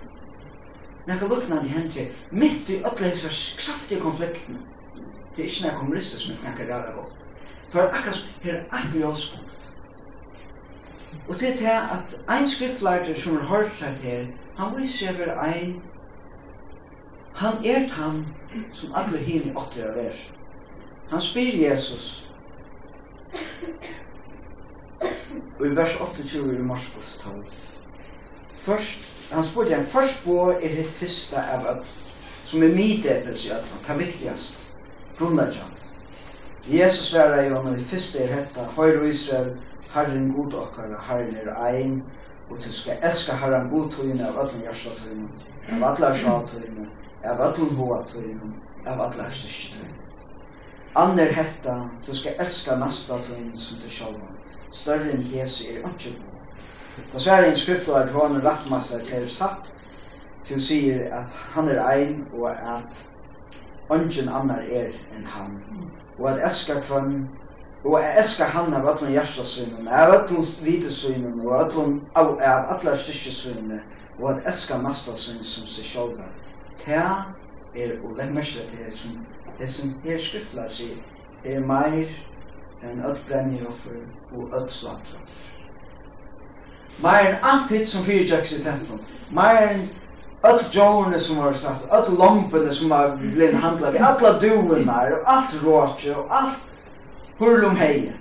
Nekka 1.09 1.29
lukna 1.29 1.63
de 1.63 1.73
henter, 1.73 2.11
mitt 2.33 2.69
i 2.69 2.83
alle 2.85 3.15
disse 3.15 3.31
kraftige 3.61 4.01
konflikten 4.01 4.59
det 5.37 5.45
er 5.45 5.49
ikke 5.49 5.65
nekka 5.65 5.85
humoristisk, 5.85 6.29
men 6.29 6.45
nekka 6.45 6.67
rævlig 6.69 6.95
godt. 6.99 7.25
For 7.73 7.81
akkurat 7.81 8.15
som 8.15 8.29
her 8.43 8.55
er 8.55 8.83
et 8.83 8.95
mjølspunkt. 8.95 9.65
Og 11.29 11.41
det 11.41 11.53
er 11.53 11.57
til 11.57 11.67
at 11.67 12.15
ein 12.37 12.47
skriftlærer 12.47 13.21
som 13.21 13.37
har 13.37 13.45
hørt 13.49 13.73
seg 13.79 13.97
til 14.03 14.29
han 14.59 14.75
viser 14.77 15.07
seg 15.07 15.19
for 15.21 15.43
ein 15.45 15.77
Han 17.35 17.65
er 17.65 17.89
han 17.89 18.27
som 18.71 18.95
alle 18.95 19.19
hini 19.19 19.53
åtter 19.57 19.91
av 19.91 19.99
er. 19.99 20.17
Han 21.11 21.21
spyr 21.21 21.55
Jesus. 21.57 22.29
Og 25.59 25.67
i 25.67 25.75
vers 25.77 25.97
28 26.01 26.43
i 26.55 26.63
Marskos 26.63 27.19
12. 27.23 27.45
Først, 28.55 29.09
han 29.33 29.45
spyr 29.45 29.71
igjen, 29.71 29.87
først 29.87 30.25
på 30.25 30.37
er 30.51 30.69
hitt 30.69 30.91
fyrsta 30.91 31.43
av 31.55 31.67
öll, 31.73 31.81
som 32.45 32.63
er 32.63 32.75
midepels 32.75 33.47
i 33.47 33.55
öll, 33.55 33.65
det 33.87 33.97
viktigast, 33.99 34.69
grunnleggjant. 35.19 35.87
Jesus 36.69 37.11
sverar 37.11 37.43
i 37.45 37.49
honom, 37.49 37.75
det 37.75 37.87
fyrsta 37.89 38.25
er 38.25 38.35
hetta, 38.35 38.67
høyr 38.77 39.01
og 39.01 39.09
Israel, 39.09 39.55
Herren 39.95 40.33
god 40.37 40.55
okkar, 40.55 40.93
Herren 41.09 41.37
er 41.37 41.55
ein, 41.65 42.03
og 42.51 42.61
du 42.65 42.73
skal 42.73 43.01
elska 43.03 43.37
Herren 43.41 43.71
god 43.73 43.91
tøyne 43.93 44.29
av 44.29 44.37
ötla 44.45 44.67
hjärsta 44.67 44.93
tøyne, 45.01 45.29
av 45.73 45.85
allar 45.93 46.17
sjatøyne, 46.17 46.89
av 47.25 47.41
öllum 47.41 47.77
hoa 47.77 48.03
tøynum, 48.07 48.55
av 48.87 49.01
allar 49.01 49.31
styrst 49.31 49.79
tøynum. 49.79 49.95
Anner 50.95 51.33
hetta, 51.33 51.91
du 52.07 52.15
skal 52.15 52.39
elska 52.39 52.77
nasta 52.77 53.19
tøynum 53.23 53.55
som 53.57 53.81
du 53.83 53.89
sjálvan. 53.91 54.37
Større 54.71 55.13
enn 55.15 55.27
Jesu 55.33 55.65
er 55.73 55.83
ikke 55.89 56.15
på. 56.19 56.35
Da 57.13 57.21
sverre 57.23 57.49
en 57.49 57.57
skriftla 57.57 58.03
at 58.05 58.15
hon 58.15 58.41
rattmassa 58.45 59.01
til 59.07 59.29
satt, 59.31 59.73
til 60.45 60.63
sier 60.63 61.05
at 61.15 61.35
han 61.55 61.69
er 61.69 61.83
ein, 61.85 62.25
og 62.35 62.51
at 62.51 63.03
ungen 63.91 64.29
annar 64.29 64.65
er 64.67 64.91
enn 65.15 65.27
han. 65.27 65.61
Og 66.19 66.31
at 66.33 66.43
elska 66.49 66.81
kvann, 66.81 67.29
og 67.85 68.01
at 68.01 68.19
elska 68.25 68.51
han 68.55 68.75
av 68.75 68.89
öllum 68.95 69.15
hjertasynum, 69.15 69.87
av 69.87 70.15
öllum 70.17 70.43
videsynum, 70.65 71.47
og 71.47 71.55
av 71.55 71.79
av 72.17 72.37
allar 72.43 72.97
styrst 72.97 73.49
og 74.19 74.31
at 74.33 74.47
elska 74.51 74.83
nasta 74.83 75.15
tøynum 75.15 75.45
som 75.45 75.67
seg 75.67 75.85
sjálvan 75.85 76.48
ta 76.85 77.05
er 77.75 77.93
og 78.05 78.17
legg 78.17 78.33
mest 78.35 78.59
til 78.71 78.79
her 78.79 78.97
som 78.97 79.19
det 79.59 79.71
som 79.71 79.95
her 80.05 80.19
skriftlar 80.19 80.69
sier 80.69 80.97
det 81.43 81.55
er 81.55 81.65
meir 81.67 82.11
enn 82.83 83.03
öll 83.03 83.19
brenniroffer 83.27 84.01
og 84.33 84.55
öll 84.55 84.69
slatra 84.71 85.19
meir 87.03 87.33
enn 87.33 87.47
alt 87.53 87.73
hitt 87.75 87.89
som 87.89 88.07
fyrir 88.07 88.25
fyrtjaks 88.27 88.53
i 88.57 88.63
templum 88.63 89.03
meir 89.35 89.61
enn 89.73 89.85
öll 90.47 90.63
djorene 90.73 91.19
som 91.19 91.43
var 91.43 91.53
slagt 91.53 91.91
öll 91.99 92.15
lompene 92.19 92.73
som 92.73 92.95
var 92.95 93.17
blinn 93.19 93.59
handla 93.63 93.91
vi 93.91 94.03
alla 94.11 94.33
duene 94.39 94.99
og 95.19 95.31
alt 95.35 95.61
råtje 95.65 96.17
og 96.17 96.35
alt 96.41 96.59
hurlum 97.39 97.77
hei 97.77 98.13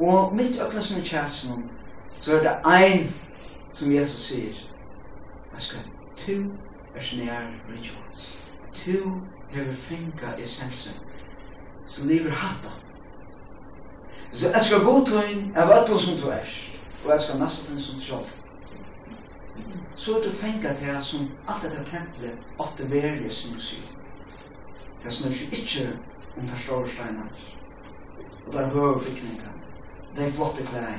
og 0.00 0.36
mitt 0.36 0.58
öll 0.62 0.80
som 0.80 0.98
i 0.98 1.04
tjatsen 1.04 1.68
så 2.18 2.36
er 2.36 2.42
det 2.42 2.56
ein 2.66 3.08
som 3.70 3.92
Jesus 3.92 4.26
sier 4.32 4.64
jeg 5.52 5.60
skal 5.60 5.86
tu 6.16 6.42
er 6.98 7.02
snær 7.02 7.46
rejoice. 7.68 8.38
Tu 8.74 9.12
hever 9.50 9.72
finka 9.72 10.26
essensen, 10.42 11.06
som 11.86 12.08
lever 12.08 12.30
hatta. 12.30 12.72
Så 14.32 14.48
jeg 14.48 14.62
skal 14.62 14.84
gå 14.84 15.04
til 15.06 15.16
en 15.16 15.56
av 15.56 15.70
alle 15.72 15.98
som 16.00 16.18
du 16.18 16.28
er, 16.28 16.48
og 17.04 17.10
jeg 17.10 17.20
skal 17.20 17.40
næste 17.40 17.66
til 17.70 17.82
som 17.82 17.94
du 17.94 18.04
sjål. 18.04 18.26
Så 19.94 20.16
er 20.16 20.24
du 20.26 20.30
finka 20.30 20.74
til 20.74 20.86
jeg 20.86 21.02
som 21.02 21.30
alt 21.48 21.62
dette 21.62 21.84
tempelet 21.90 22.58
åtte 22.58 22.90
verje 22.90 23.30
som 23.30 23.54
du. 23.54 23.78
Det 25.04 25.12
snur 25.12 25.32
seg 25.32 25.54
ikke 25.54 25.86
om 26.36 26.46
det 26.46 26.58
store 26.58 26.88
steiner. 26.88 27.30
Og 28.46 28.52
det 28.52 28.60
er 28.60 28.74
høy 28.74 28.98
bygninger. 28.98 29.54
Det 30.16 30.26
er 30.26 30.34
flotte 30.34 30.66
klær. 30.66 30.98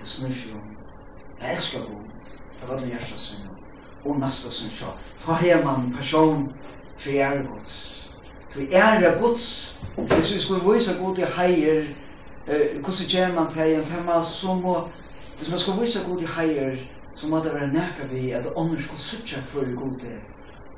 Det 0.00 0.08
snur 0.08 0.32
seg 0.32 0.54
om. 0.54 0.70
Jeg 1.40 1.54
elsker 1.54 1.90
god. 1.90 2.30
Det 2.60 2.68
var 2.68 2.78
den 2.78 2.88
hjertet 2.88 3.18
som 3.18 3.53
og 4.04 4.20
næsta 4.20 4.50
som 4.50 4.70
sjå. 4.70 4.86
Ta 5.26 5.32
her 5.32 5.64
man 5.64 5.92
person 5.96 6.52
til 6.96 7.14
ære 7.14 7.42
gods. 7.50 7.74
Til 8.52 8.68
ære 8.72 9.20
gods. 9.20 9.44
Hvis 9.96 10.34
vi 10.34 10.40
skulle 10.40 10.72
vise 10.72 10.98
god 11.02 11.18
i 11.18 11.24
heier, 11.36 11.84
hvordan 12.44 13.06
gjør 13.08 13.34
man 13.34 13.52
til 13.52 13.74
en 13.74 13.84
tema, 13.84 14.22
så 14.22 14.54
må, 14.54 14.88
hvis 15.36 15.50
man 15.50 15.58
skulle 15.58 15.80
vise 15.80 16.10
god 16.10 16.20
i 16.20 16.26
heier, 16.36 16.76
så 17.12 17.28
må 17.28 17.38
det 17.38 17.54
være 17.54 17.72
nækka 17.72 18.06
vi 18.10 18.30
at 18.30 18.46
ånden 18.56 18.82
skal 18.82 18.98
sutja 18.98 19.40
for 19.46 19.64
vi 19.64 19.74
god 19.74 20.00
er. 20.02 20.20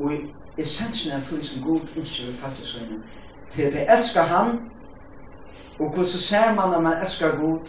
Og 0.01 0.13
essensen 0.59 1.13
er 1.13 1.25
tog 1.25 1.45
som 1.45 1.63
god 1.63 1.81
ikke 1.81 2.27
vil 2.27 2.35
fatte 2.35 2.67
seg 2.67 2.83
inn. 2.83 3.03
Til 3.51 3.63
at 3.63 3.75
jeg 3.75 3.97
elsker 3.97 4.23
han, 4.23 4.59
og 5.81 5.89
hvordan 5.89 6.07
ser 6.07 6.55
man 6.55 6.75
at 6.75 6.83
man 6.83 7.03
elsker 7.03 7.37
god, 7.37 7.61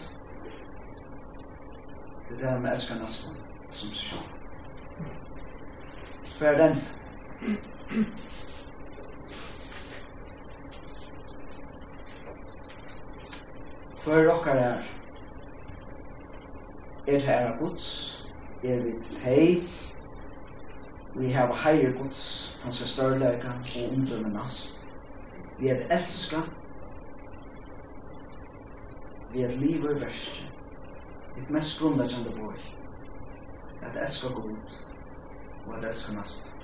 det 2.28 2.44
er 2.44 2.52
det 2.52 2.62
man 2.62 2.72
elsker 2.72 2.94
nesten, 3.00 3.36
som 3.70 3.92
sjå 3.92 4.37
tvær 6.38 6.58
den. 6.58 6.76
Hver 14.04 14.30
okkar 14.32 14.54
er? 14.54 14.82
Er 17.06 17.12
det 17.12 17.22
her 17.22 17.58
Guds? 17.58 18.14
Er 18.64 18.82
vi 18.82 18.92
til 19.02 19.18
hei? 19.18 19.62
Vi 21.16 21.30
har 21.32 21.54
heier 21.64 21.92
gods, 22.02 22.58
hans 22.62 22.82
er 22.82 22.86
størleika 22.86 23.48
og 23.48 23.92
omdømme 23.92 24.28
nast. 24.28 24.92
Vi 25.58 25.68
er 25.68 25.74
elska. 25.90 26.36
Vi 29.32 29.42
er 29.42 29.50
livet 29.50 30.00
verste. 30.00 30.44
Det 31.34 31.50
mest 31.50 31.80
grunnleggjande 31.80 32.30
bor. 32.40 32.54
At 33.82 34.06
elska 34.06 34.28
god 34.28 34.87
og 35.74 35.82
det 35.82 35.94
skal 35.94 36.18
mest. 36.18 36.54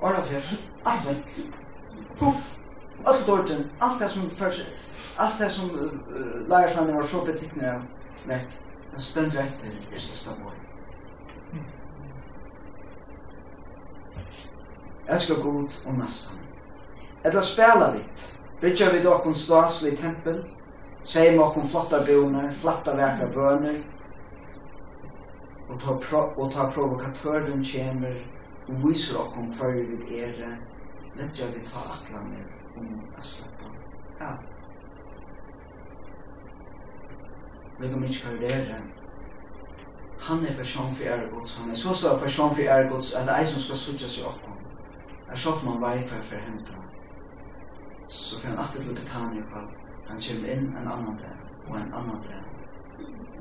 Bara 0.00 0.16
alt 0.16 1.06
vekk. 1.08 1.52
puff, 2.18 2.58
alt 3.06 3.26
dårten, 3.26 3.70
alt 3.80 4.00
det 4.00 4.10
som 4.10 4.30
fyrir, 4.30 4.66
alt 5.18 5.38
det 5.38 5.50
som 5.50 5.70
uh, 5.70 6.48
lærersvannet 6.48 6.94
var 6.94 7.02
så 7.02 7.24
betikkende 7.24 7.72
av 7.72 7.82
vekk, 8.28 8.56
men 8.90 9.00
stendre 9.00 9.42
etter 9.42 9.72
i 9.92 9.98
sista 9.98 10.34
vår. 10.42 10.54
Jeg 15.08 15.20
skal 15.20 15.42
gå 15.42 15.50
ut 15.60 15.82
og 15.86 15.98
nesten. 15.98 16.40
Etter 17.24 17.40
spela 17.44 17.90
litt, 17.92 18.20
bytja 18.60 18.90
vi 18.92 19.02
dokken 19.04 19.34
slaslig 19.36 19.98
tempel, 20.00 20.42
seim 21.04 21.40
okken 21.40 21.68
flotta 21.68 22.00
bjoner, 22.04 22.50
flotta 22.52 22.96
vekra 22.96 23.28
bøner, 23.32 23.82
og 25.74 25.80
ta, 25.80 25.94
pro, 25.98 26.20
og 26.42 26.52
ta 26.52 26.68
provokatøren 26.70 27.64
kjemer 27.64 28.14
og 28.68 28.80
viser 28.86 29.18
opp 29.18 29.38
om 29.38 29.50
før 29.52 29.72
vi 29.74 30.20
er 30.22 30.36
lettere 31.18 31.50
vi 31.54 31.62
ta 31.66 31.82
atlaner 31.90 32.44
om 32.78 32.92
å 33.02 33.22
slappe 33.22 33.70
av. 34.22 34.42
Legger 37.82 37.98
mye 37.98 38.20
karriere. 38.22 38.78
Han 40.28 40.46
er 40.46 40.56
person 40.56 40.94
for 40.94 41.10
ergods. 41.16 41.58
Han 41.58 41.70
er 41.70 41.78
så 41.82 41.94
så 41.94 42.16
person 42.22 42.54
for 42.54 42.74
ergods 42.78 43.12
at 43.18 43.26
det 43.28 43.38
er 43.40 43.50
som 43.50 43.66
skal 43.66 43.82
sutja 43.82 44.08
seg 44.08 44.30
opp 44.30 44.46
om. 44.48 44.58
Er 45.28 45.36
så 45.36 45.58
man 45.66 45.82
veit 45.82 46.10
hva 46.10 46.22
for 46.22 46.46
henta. 46.48 46.78
Så 48.06 48.38
får 48.40 48.54
han 48.54 48.62
alltid 48.62 48.86
til 48.86 49.00
Betania 49.02 49.46
på 49.50 49.66
han 50.04 50.20
kommer 50.20 50.50
inn 50.52 50.66
en 50.76 50.88
annan 50.88 51.16
dag 51.16 51.38
og 51.68 51.76
en 51.80 51.94
annan 51.94 52.20
dag 52.28 52.53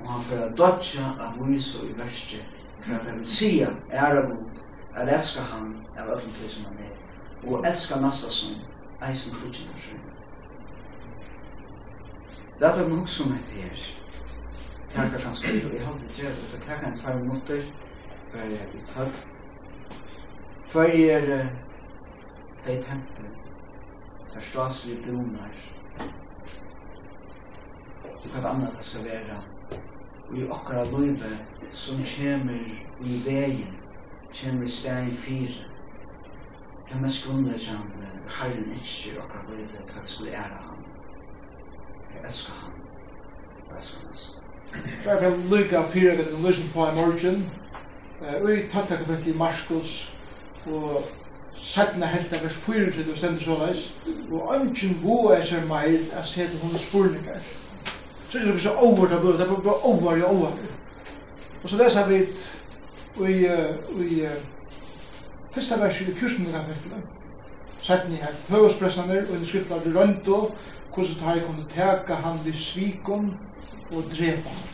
og 0.03 0.09
han 0.11 0.21
får 0.21 0.55
dodja 0.57 1.09
av 1.19 1.37
viso 1.47 1.87
i 1.87 1.93
verste 1.97 2.43
hva 2.83 2.99
det 3.05 3.13
vil 3.15 3.27
sia 3.27 3.69
er 3.89 4.17
av 4.19 4.29
god 4.31 4.63
at 4.95 5.09
elska 5.09 5.41
han 5.53 5.69
av 5.97 6.09
öllum 6.09 6.33
tøy 6.35 6.47
som 6.49 6.65
han 6.65 6.81
er. 6.83 6.95
Og 7.47 7.65
elska 7.67 7.99
massa 7.99 8.29
som 8.31 8.57
eisen 9.07 9.35
frutjen 9.35 9.71
er 9.73 9.79
sjøy 9.79 10.01
Lat 12.59 12.77
er 12.77 12.89
hugsa 12.89 13.23
som 13.23 13.33
hetta 13.33 13.55
her. 13.61 13.79
Takk 14.93 15.15
fyrir 15.15 15.25
hans 15.25 15.39
og 15.43 15.73
eg 15.73 15.85
haldi 15.87 16.09
til 16.13 16.27
at 16.29 16.59
taka 16.67 16.87
ein 16.87 16.95
tvær 16.95 17.17
minutter 17.19 17.63
var 18.33 18.45
jeg 18.51 18.67
i 18.77 18.83
tøtt. 18.91 19.23
hver 20.71 20.93
er 21.15 21.25
det 22.65 22.85
tempel, 22.85 23.25
der 24.33 24.39
staslige 24.39 25.01
bonar. 25.07 25.55
Det 28.23 28.31
kan 28.31 28.45
annet 28.45 28.77
det 28.77 28.83
skal 28.83 29.05
være 29.05 29.52
i 30.35 30.45
okkara 30.49 30.85
løyve 30.91 31.31
som 31.71 32.03
kjemur 32.03 32.65
i 33.01 33.19
vegin, 33.25 33.75
kjemur 34.33 34.69
steg 34.69 35.09
i 35.09 35.15
fire. 35.15 35.65
Det 36.87 36.95
er 36.95 37.01
mest 37.01 37.25
grunnleggjande 37.27 38.11
Herren 38.37 38.71
ikke 38.75 39.15
i 39.15 39.17
okkara 39.23 39.43
løyve 39.49 39.87
takk 39.89 40.07
skulle 40.07 40.31
ære 40.31 40.61
ham. 40.67 40.85
Jeg 42.13 42.23
elsker 42.27 42.53
ham. 42.61 42.77
Jeg 43.67 43.75
elsker 43.77 44.07
han. 44.07 44.49
Det 45.03 45.11
er 45.11 45.19
vel 45.21 45.43
lykka 45.49 45.83
fire 45.89 46.15
gatt 46.17 46.31
en 46.33 46.45
løsning 46.45 46.71
på 46.73 46.87
i 46.87 46.95
morgen. 47.01 47.43
Ui 48.43 48.69
tatt 48.71 48.87
kapittel 48.87 49.33
i 49.33 49.37
Marskos 49.37 49.91
og 50.65 51.03
sætna 51.53 52.05
helta 52.05 52.39
vers 52.43 52.53
4 52.53 52.91
til 52.91 53.07
det 53.07 53.17
stendur 53.17 53.41
såleis 53.41 53.81
og 54.31 54.55
ønsken 54.55 54.95
voa 55.03 55.35
er 55.37 55.65
meir 55.69 55.99
a 56.17 56.23
seta 56.23 56.57
hun 56.61 56.79
spurningar 56.79 57.41
så 58.33 58.39
er 58.39 58.51
det 58.51 58.61
så 58.61 58.75
over 58.75 59.07
det 59.07 59.21
blir, 59.21 59.31
det 59.31 59.47
blir 59.47 59.63
bare 59.63 59.83
over 59.83 60.23
og 60.23 60.35
over. 60.35 60.51
Og 61.63 61.69
så 61.69 61.77
leser 61.77 62.07
vi 62.07 62.15
i, 63.29 63.47
i 64.15 64.27
første 65.53 65.81
vers 65.81 66.01
i 66.01 66.13
14. 66.13 66.45
kapitlet, 66.45 67.03
sætten 67.79 68.13
i 68.13 68.15
her, 68.15 68.33
høvespressene 68.49 69.27
og 69.29 69.41
i 69.41 69.45
skriften 69.45 69.73
av 69.73 69.97
Rønto, 69.97 70.55
hvordan 70.93 71.19
tar 71.19 71.35
jeg 71.35 71.45
kunne 71.45 71.69
teka 71.69 72.13
han 72.25 72.39
vid 72.45 72.53
svikon 72.53 73.37
og 73.91 74.03
drepa 74.09 74.49
han. 74.49 74.69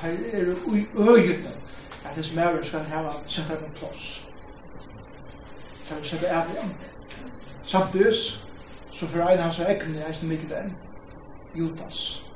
Der 0.00 0.08
er 0.32 0.54
ui 0.66 0.86
øyene 0.96 1.52
at 2.04 2.14
hans 2.14 2.34
mæver 2.34 2.62
skal 2.62 2.80
hava 2.80 3.12
sett 3.26 3.44
her 3.44 3.58
en 3.58 3.72
plass. 3.74 4.28
Så 5.82 5.94
vi 6.00 6.08
sette 6.08 6.28
av 6.28 6.56
ham. 6.56 6.70
Samtidig 7.64 8.14
så 8.92 9.06
for 9.06 9.28
ein 9.28 9.38
hans 9.38 9.60
egne 9.60 10.08
eisen 10.08 10.28
mykje 10.28 10.54
den. 10.54 10.85
Judas. 11.58 12.26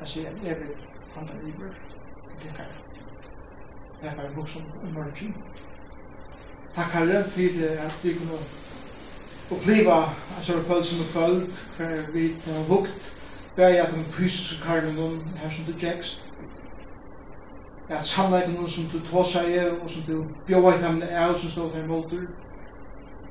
Jeg 0.00 0.08
sier, 0.08 0.30
jeg 0.44 0.56
vil 0.60 0.74
han 1.14 1.26
der 1.26 1.40
livet, 1.42 1.72
det 2.42 2.52
kan 2.56 2.64
jeg 2.64 2.80
Det 4.02 4.08
er 4.08 4.14
bare 4.14 4.36
nok 4.36 4.48
som 4.48 4.62
emerging. 4.82 5.36
Takk 6.74 6.92
herre 6.92 7.24
for 7.28 7.40
at 7.84 8.00
vi 8.02 8.12
kunne 8.14 8.38
oppleva 9.50 9.96
en 10.36 10.44
sånn 10.46 10.64
kvöld 10.64 10.84
som 10.86 11.02
er 11.02 11.10
kvöld, 11.12 11.60
hver 11.76 12.10
vi 12.14 12.24
har 12.46 12.68
lukt, 12.70 13.10
bæg 13.56 13.80
at 13.82 13.92
den 13.92 14.04
fysiske 14.06 14.62
karlene 14.64 15.24
her 15.36 15.48
som 15.48 15.64
du 15.66 15.72
tjekst, 15.78 16.30
at 17.88 18.06
sannleikene 18.06 18.68
som 18.70 18.84
du 18.92 19.00
tåsa 19.04 19.42
i, 19.50 19.58
og 19.68 19.90
som 19.90 20.02
du 20.06 20.24
bjóa 20.46 20.76
i 20.78 20.82
dem 20.82 21.02
er, 21.02 21.34
som 21.34 21.50
står 21.50 21.74
her 21.74 21.86
måltur, 21.86 22.28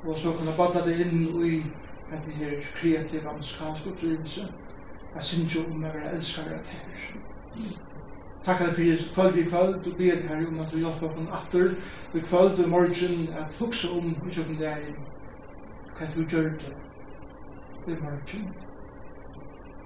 og 0.06 0.18
så 0.18 0.32
kunne 0.32 0.58
badla 0.58 0.86
det 0.86 1.00
inn 1.00 1.24
i 1.46 1.64
at 2.12 2.20
denne 2.26 2.44
her 2.44 2.62
kreative 2.76 3.30
amerikanske 3.30 3.90
opplevelse, 3.90 4.52
at 5.16 5.24
synes 5.24 5.56
jo 5.56 5.60
om 5.74 5.84
jeg 5.84 5.94
vil 5.94 6.02
elske 6.14 6.42
deg 6.50 6.60
til. 6.64 7.78
Takk 8.46 8.58
for 8.58 8.82
det 8.82 9.12
kvöld 9.14 9.38
i 9.38 9.44
kvöld, 9.44 9.92
og 9.92 9.98
be 9.98 10.04
her 10.04 10.48
om 10.48 10.60
at 10.60 10.72
du 10.72 10.78
hjelper 10.78 11.14
på 11.14 11.22
en 11.22 11.28
atter, 11.32 11.70
i 12.14 12.20
kvöld 12.20 12.64
og 12.64 12.70
morgen 12.70 13.34
at 13.34 13.56
hukse 13.60 13.88
om 13.98 14.16
i 14.28 14.32
sjøkken 14.32 14.58
det 14.58 14.68
er 14.68 14.80
hva 16.00 16.08
du 16.16 16.24
gjør 16.24 16.50
det 16.60 16.74
i 17.88 18.02
morgen. 18.02 18.54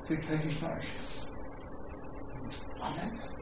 til 0.08 0.18
kvöld 0.18 0.46
i 0.46 0.52
snart. 0.52 1.00
Amen. 2.82 3.33